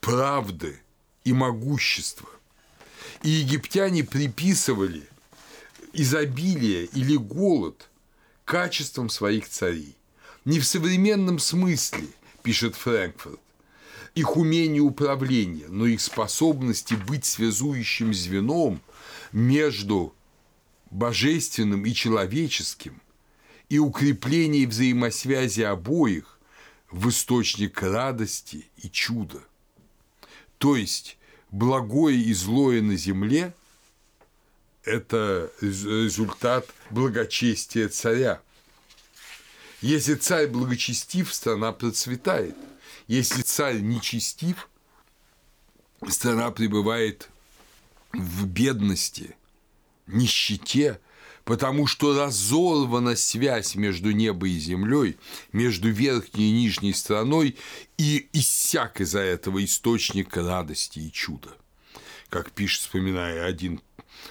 [0.00, 0.78] правды
[1.24, 2.28] и могущества
[3.22, 5.08] и египтяне приписывали
[5.92, 7.88] изобилие или голод
[8.44, 9.96] качествам своих царей.
[10.44, 12.06] Не в современном смысле,
[12.42, 13.40] пишет Фрэнкфурт,
[14.14, 18.80] их умение управления, но их способности быть связующим звеном
[19.32, 20.14] между
[20.90, 23.00] божественным и человеческим
[23.68, 26.38] и укрепление взаимосвязи обоих
[26.90, 29.42] в источник радости и чуда.
[30.58, 31.15] То есть
[31.50, 33.54] благое и злое на земле–
[34.86, 38.40] это результат благочестия царя.
[39.82, 42.56] Если царь благочестив, страна процветает.
[43.08, 44.68] Если царь нечестив,
[46.08, 47.28] страна пребывает
[48.12, 49.36] в бедности,
[50.06, 51.00] нищете,
[51.46, 55.16] потому что разорвана связь между небом и землей,
[55.52, 57.56] между верхней и нижней страной,
[57.96, 61.56] и иссяк из-за этого источник радости и чуда.
[62.30, 63.80] Как пишет, вспоминая один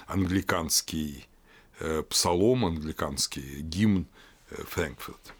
[0.06, 1.26] англиканский
[1.80, 4.06] э, псалом, англиканский гимн
[4.50, 5.32] э, Фрэнкфурт.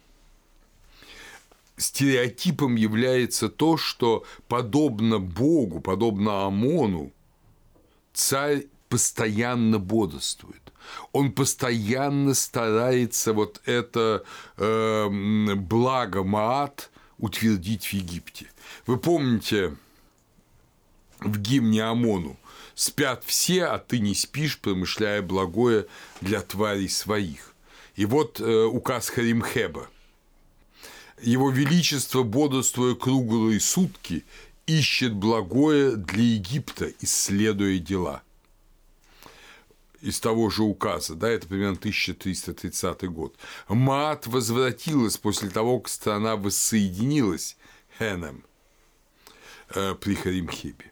[1.77, 7.13] Стереотипом является то, что подобно Богу, подобно Амону,
[8.13, 10.61] царь постоянно бодрствует.
[11.11, 14.23] Он постоянно старается вот это
[14.57, 18.47] э, благо Маат утвердить в Египте.
[18.85, 19.75] Вы помните
[21.19, 22.37] в гимне Амону
[22.75, 25.87] «Спят все, а ты не спишь, промышляя благое
[26.21, 27.55] для тварей своих».
[27.95, 29.89] И вот э, указ Харимхеба.
[31.19, 34.23] Его Величество, бодрствуя круглые сутки,
[34.67, 38.21] ищет благое для Египта, исследуя дела.
[40.01, 43.35] Из того же указа, да, это примерно 1330 год.
[43.67, 47.57] Маат возвратилась после того, как страна воссоединилась
[47.97, 48.43] Хенем
[49.69, 50.91] э, при Харимхебе.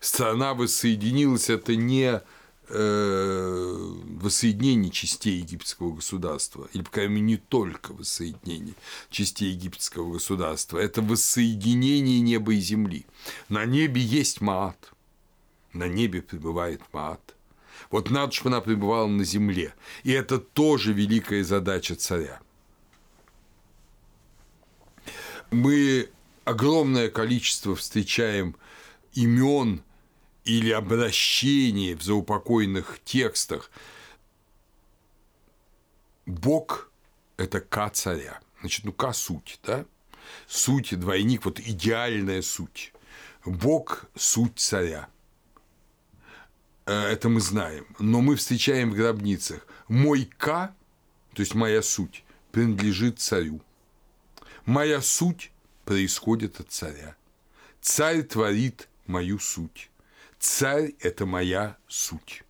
[0.00, 2.20] Страна воссоединилась– это не
[2.68, 8.74] э, воссоединение частей египетского государства, или, по крайней мере, не только воссоединение
[9.10, 13.06] частей египетского государства, это воссоединение неба и земли.
[13.48, 14.92] На небе есть Маат,
[15.72, 17.34] на небе пребывает Маат.
[17.92, 19.74] Вот надо, чтобы она пребывала на земле.
[20.02, 22.40] И это тоже великая задача царя.
[25.50, 26.08] Мы
[26.44, 28.56] огромное количество встречаем
[29.12, 29.82] имен
[30.44, 33.70] или обращений в заупокойных текстах.
[36.24, 36.90] Бог–
[37.36, 38.40] это К царя.
[38.60, 39.84] Значит, ну К– суть, да?
[40.48, 42.94] Суть, двойник, вот идеальная суть.
[43.44, 45.10] Бог– суть царя.
[46.86, 47.86] Э, это мы знаем.
[47.98, 49.66] Но мы встречаем в гробницах.
[49.88, 50.74] Мой К,
[51.34, 53.60] то есть моя суть, принадлежит царю.
[54.64, 55.50] Моя суть
[55.84, 57.16] происходит от царя.
[57.80, 59.90] Царь творит мою суть.
[60.38, 62.44] Царь– это моя суть.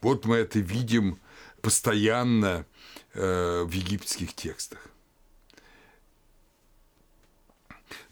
[0.00, 1.18] Вот мы это видим
[1.60, 2.66] постоянно
[3.14, 4.88] э, в египетских текстах.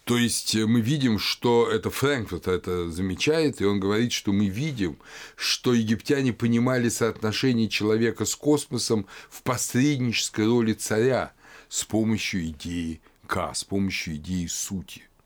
[0.07, 4.97] То есть мы видим, что это Фрэнкфурт это замечает, и он говорит, что мы видим,
[5.37, 11.33] что египтяне понимали соотношение человека с космосом в посреднической роли царя
[11.69, 15.03] с помощью идеи К, с помощью идеи сути–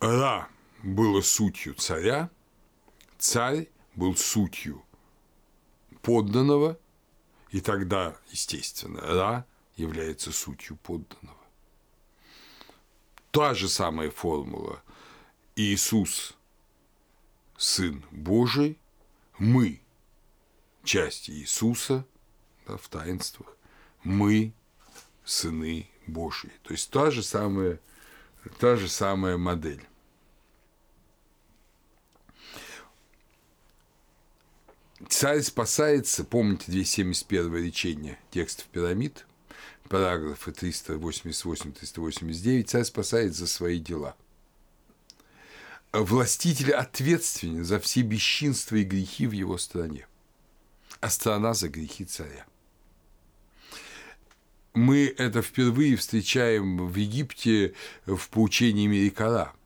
[0.00, 0.48] Ра
[0.82, 2.30] было сутью царя,
[3.18, 4.84] царь был сутью
[6.02, 6.78] подданного,
[7.50, 9.46] и тогда, естественно, Ра
[9.76, 11.37] является сутью подданного.
[13.30, 14.82] Та же самая формула.
[15.56, 16.36] Иисус–
[17.58, 18.78] Сын Божий,
[19.38, 19.80] мы–
[20.84, 22.04] часть Иисуса
[22.66, 23.56] да, в таинствах,
[24.04, 24.52] мы–
[25.28, 26.50] сыны Божьи.
[26.62, 27.78] То есть та же самая,
[28.58, 29.84] та же самая модель.
[35.08, 39.26] Царь спасается, помните 271 речение текстов пирамид,
[39.88, 44.14] параграфы 388-389, царь спасает за свои дела.
[45.92, 50.06] Властитель ответственен за все бесчинства и грехи в его стране,
[51.00, 52.46] а страна за грехи царя.
[54.74, 57.74] Мы это впервые встречаем в Египте
[58.06, 59.52] в поучении Мерикара–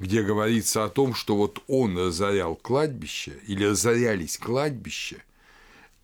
[0.00, 5.22] где говорится о том, что вот он разорял кладбище или разорялись кладбища,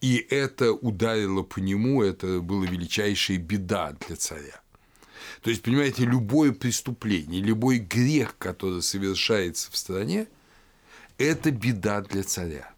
[0.07, 4.61] и это ударило по нему, это была величайшая беда для царя.
[5.43, 10.29] То есть, понимаете, любое преступление, любой грех, который совершается в стране,
[11.19, 12.73] это беда для царя.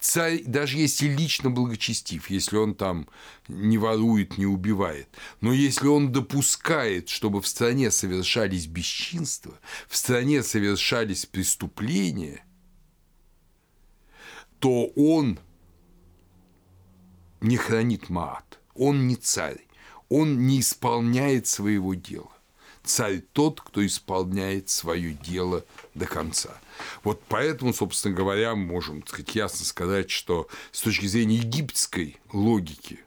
[0.00, 3.08] Царь, даже если лично благочестив, если он там
[3.46, 5.06] не ворует, не убивает,
[5.40, 9.56] но если он допускает, чтобы в стране совершались бесчинства,
[9.88, 12.44] в стране совершались преступления,
[14.58, 15.38] то он
[17.42, 19.66] не хранит маат, он не царь,
[20.08, 22.30] он не исполняет своего дела.
[22.84, 25.64] Царь тот, кто исполняет свое дело
[25.94, 26.50] до конца.
[27.04, 32.18] Вот поэтому, собственно говоря, мы можем так сказать, ясно сказать, что с точки зрения египетской
[32.32, 33.00] логики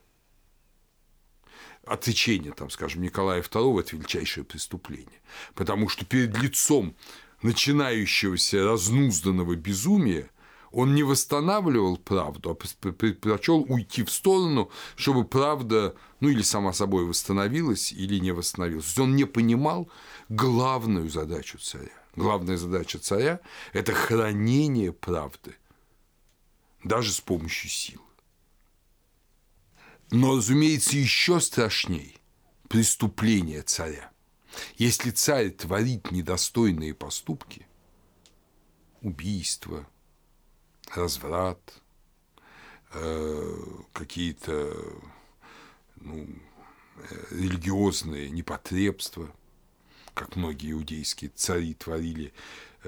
[1.84, 5.20] отречение, там, скажем, Николая II– это величайшее преступление.
[5.54, 6.96] Потому что перед лицом
[7.42, 10.30] начинающегося разнузданного безумия
[10.70, 17.04] он не восстанавливал правду, а предпочел уйти в сторону, чтобы правда, ну или сама собой
[17.04, 18.84] восстановилась, или не восстановилась.
[18.84, 19.88] То есть он не понимал
[20.28, 21.92] главную задачу царя.
[22.14, 23.40] Главная задача царя–
[23.72, 25.54] это хранение правды,
[26.82, 28.00] даже с помощью сил.
[30.10, 32.16] Но, разумеется, еще страшней
[32.68, 34.10] преступление царя.
[34.76, 37.66] Если царь творит недостойные поступки,
[39.02, 39.86] убийство,
[40.94, 41.82] разврат,
[42.92, 43.56] э,
[43.92, 44.72] какие-то
[45.96, 46.26] ну,
[46.96, 49.30] э, религиозные непотребства,
[50.14, 52.32] как многие иудейские цари творили,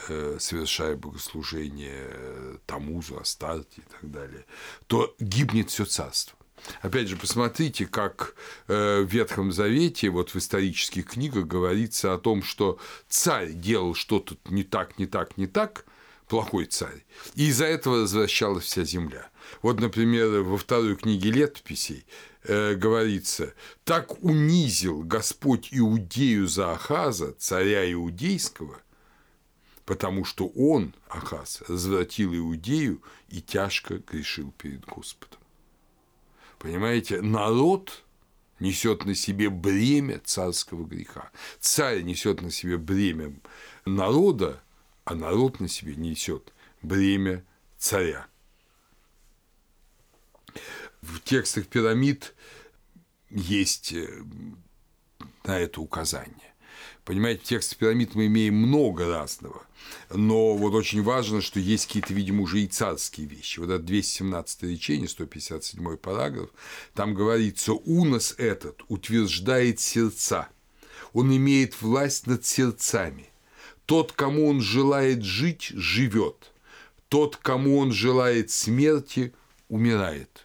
[0.08, 4.44] э, совершая богослужение Тамузу, Астарте и так далее,
[4.86, 6.38] то гибнет все царство.
[6.82, 8.34] Опять же, посмотрите, как
[8.66, 14.64] в Ветхом Завете, вот в исторических книгах говорится о том, что царь делал что-то не
[14.64, 15.84] так, не так, не так,
[16.28, 19.30] плохой царь, и из-за этого возвращалась вся земля.
[19.62, 22.06] Вот, например, во второй книге летописей
[22.44, 28.80] э, говорится, так унизил Господь Иудею за Ахаза, царя Иудейского,
[29.84, 35.40] потому что он, Ахаз, развратил Иудею и тяжко грешил перед Господом.
[36.58, 38.04] Понимаете, народ
[38.60, 41.30] несет на себе бремя царского греха.
[41.60, 43.32] Царь несет на себе бремя
[43.84, 44.60] народа,
[45.08, 46.52] а народ на себе несет
[46.82, 47.44] бремя
[47.78, 48.26] царя
[51.02, 52.34] в текстах пирамид
[53.30, 54.22] есть э,
[55.44, 56.34] на это указание.
[57.04, 59.62] Понимаете, в текстах пирамид мы имеем много разного,
[60.10, 63.60] но вот очень важно, что есть какие-то, видимо, уже и царские вещи.
[63.60, 66.50] Вот это 217 речение, 157 параграф,
[66.94, 70.48] там говорится, «Унос этот утверждает сердца,
[71.14, 73.30] он имеет власть над сердцами.
[73.88, 76.52] Тот, кому он желает жить, живет.
[77.08, 79.32] Тот, кому он желает смерти,
[79.70, 80.44] умирает».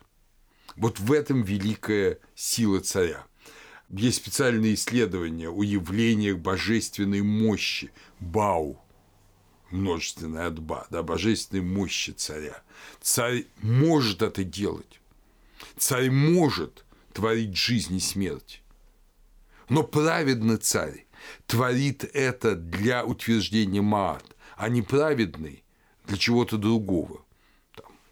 [0.78, 3.26] Вот в этом великая сила царя.
[3.90, 7.92] Есть специальные исследования о явлениях божественной мощи
[8.22, 8.82] Бау,
[9.72, 12.64] множественное от да, божественной мощи царя.
[13.02, 15.02] Царь может это делать.
[15.78, 18.64] Царь может творить жизнь и смерть.
[19.68, 21.06] Но праведный царь
[21.46, 24.26] творит это для утверждения Маат,
[24.56, 25.64] а неправедный
[26.06, 27.24] для чего-то другого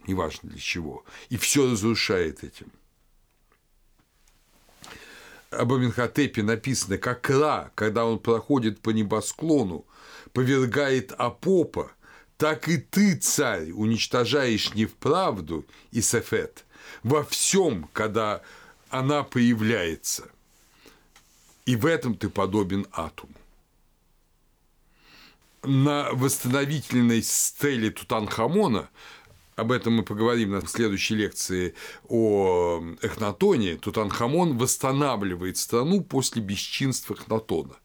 [0.08, 2.72] неважно для чего, и все разрушает этим.
[5.50, 9.86] Об Аминхотепе написано, как Ра, когда он проходит по небосклону,
[10.34, 11.92] повергает Апопа,
[12.38, 16.66] так и ты, царь, уничтожаешь невправду и Сефет
[17.04, 18.42] во всем, когда
[18.90, 20.30] она появляется.
[21.66, 23.34] И в этом ты подобен атому.
[25.64, 28.90] На восстановительной стеле Тутанхамона
[29.56, 31.76] об этом мы поговорим на следующей лекции
[32.08, 37.76] о Эхнатоне, Тутанхамон восстанавливает страну после бесчинства Эхнатона.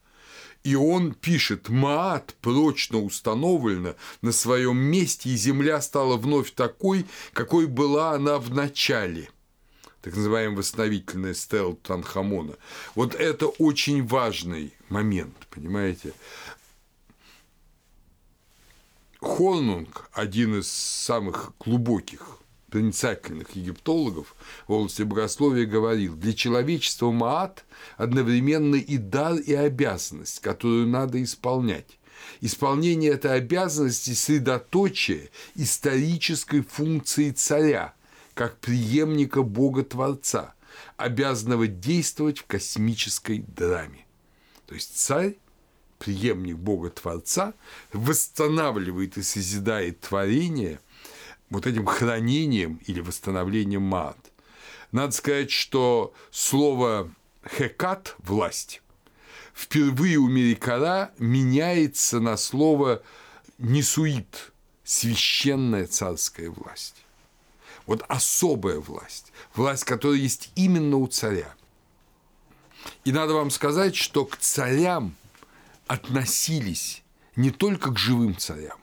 [0.64, 7.04] И он пишет, Маат прочно установлена на своем месте, и земля стала вновь такой,
[7.34, 9.28] какой была она в начале–
[10.06, 12.54] так называемая восстановительная стел Танхамона.
[12.94, 16.12] Вот это очень важный момент, понимаете?
[19.20, 22.38] Хорнунг, один из самых глубоких
[22.70, 24.36] проницательных египтологов
[24.68, 27.64] в области богословия говорил, для человечества Маат
[27.96, 31.98] одновременно и дар, и обязанность, которую надо исполнять.
[32.40, 37.95] Исполнение этой обязанности– средоточие исторической функции царя,
[38.36, 40.54] как преемника Бога-творца,
[40.96, 44.06] обязанного действовать в космической драме.
[44.66, 45.36] То есть царь
[45.98, 47.54] преемник Бога Творца,
[47.94, 50.78] восстанавливает и созидает творение
[51.48, 54.18] вот этим хранением или восстановлением мат.
[54.92, 57.10] Надо сказать, что слово
[57.48, 58.82] «хекат»– власть
[59.54, 63.02] впервые у Мерикара меняется на слово
[63.56, 64.52] «несуит»–
[64.84, 67.05] священная царская власть.
[67.86, 71.54] Вот особая власть, власть, которая есть именно у царя.
[73.04, 75.16] И надо вам сказать, что к царям
[75.86, 77.02] относились
[77.36, 78.78] не только к живым царям,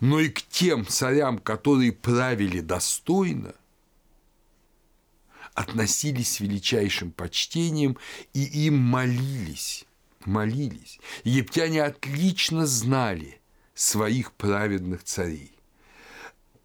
[0.00, 3.54] но и к тем царям, которые правили достойно,
[5.54, 7.96] относились с величайшим почтением
[8.32, 9.84] и им молились,
[10.24, 10.98] молились.
[11.24, 13.40] Египтяне отлично знали
[13.74, 15.51] своих праведных царей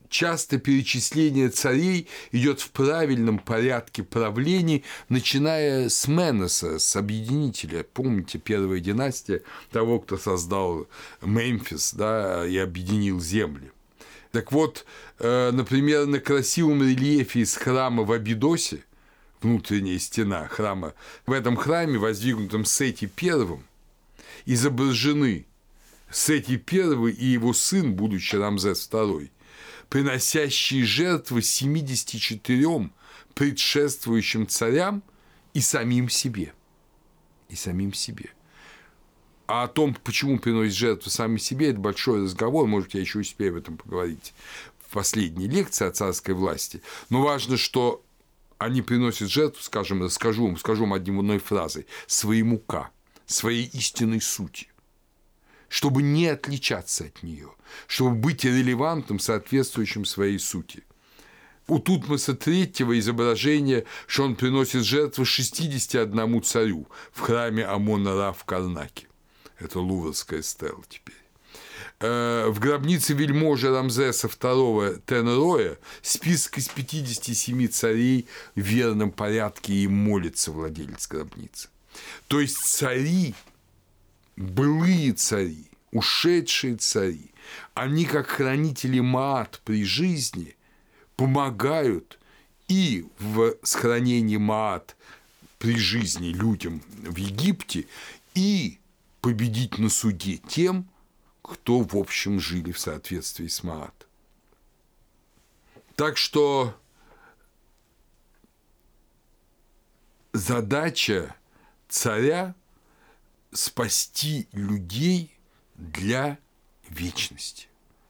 [0.09, 7.83] часто перечисление царей идет в правильном порядке правления, начиная с Менеса, с объединителя.
[7.83, 10.87] Помните, первая династия того, кто создал
[11.21, 13.71] Мемфис да, и объединил земли.
[14.31, 14.85] Так вот,
[15.19, 18.83] э, например, на красивом рельефе из храма в Абидосе,
[19.41, 20.93] внутренняя стена храма,
[21.25, 23.63] в этом храме, воздвигнутом Сети Первым,
[24.45, 25.45] изображены
[26.11, 29.31] Сети Первый и его сын, будучи Рамзес Второй,
[29.89, 32.89] приносящие жертвы 74
[33.33, 35.03] предшествующим царям
[35.53, 36.53] и самим себе.
[37.49, 38.31] И самим себе.
[39.47, 43.51] А о том, почему приносят жертву сами себе, это большой разговор, может, я еще успею
[43.51, 44.33] об этом поговорить
[44.85, 46.81] в последней лекции о царской власти.
[47.09, 48.03] Но важно, что
[48.57, 52.89] они приносят жертву, скажем, расскажу вам, скажу вам одним одной фразой, своему К,
[53.25, 54.67] своей истинной сути–
[55.69, 57.49] чтобы не отличаться от нее,
[57.87, 60.83] чтобы быть релевантным, соответствующим своей сути.
[61.67, 69.07] У Тутмоса третьего изображение, что он приносит жертвы 61 царю в храме Амона-Ра в Карнаке.
[69.59, 71.15] Это луврская стела теперь.
[71.99, 79.87] Э, в гробнице вельможи Рамзеса II Тенроя список из 57 царей в верном порядке и
[79.87, 81.69] молится владелец гробницы.
[82.27, 83.33] То есть цари,
[84.37, 87.31] былые цари, ушедшие цари,
[87.73, 90.55] они как хранители Маат при жизни
[91.17, 92.19] помогают
[92.67, 94.95] и в сохранении Маат
[95.57, 97.87] при жизни людям в Египте,
[98.35, 98.79] и
[99.21, 100.87] победить на суде тем,
[101.41, 104.07] кто, в общем, жили в соответствии с Маат.
[105.95, 106.79] Так что
[110.33, 111.35] задача
[111.89, 112.53] царя
[113.57, 115.37] спасти людей
[115.75, 116.37] для
[116.89, 117.67] вечности.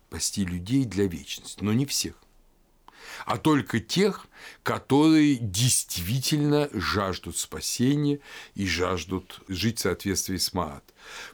[0.09, 2.15] Спасти людей для вечности, но не всех
[3.25, 4.27] а только тех,
[4.63, 8.19] которые действительно жаждут спасения
[8.53, 10.83] и жаждут жить в соответствии с Маат.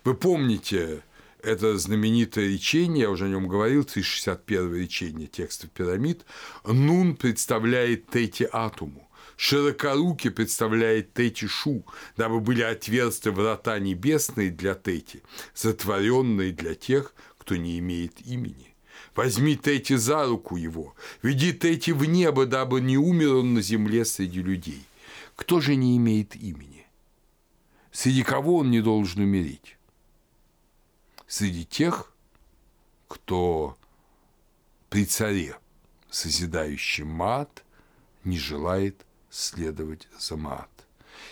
[0.03, 1.03] Вы помните
[1.41, 6.26] это знаменитое речение, я уже о нем говорил, 361 речение текстов пирамид,
[6.64, 11.86] Нун представляет Тети Атуму, Широкоруки представляет Тети Шу,
[12.18, 15.24] дабы были отверсты врата небесные для Тети,
[15.56, 18.76] затворенные для тех, кто не имеет имени.
[19.16, 24.06] Возьми Тети за руку его, веди Тети в небо, дабы не умер он на земле
[24.06, 24.84] среди людей.
[25.36, 26.86] Кто же не имеет имени?
[27.92, 29.78] Среди кого он не должен умереть?
[31.28, 32.12] Среди тех,
[33.08, 33.78] кто
[34.90, 35.58] при царе,
[36.10, 37.64] созидающем мат,
[38.24, 40.70] не желает следовать за мат.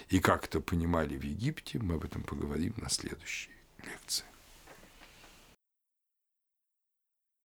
[0.10, 3.52] И как это понимали в Египте, мы об этом поговорим на следующей
[3.84, 4.26] лекции.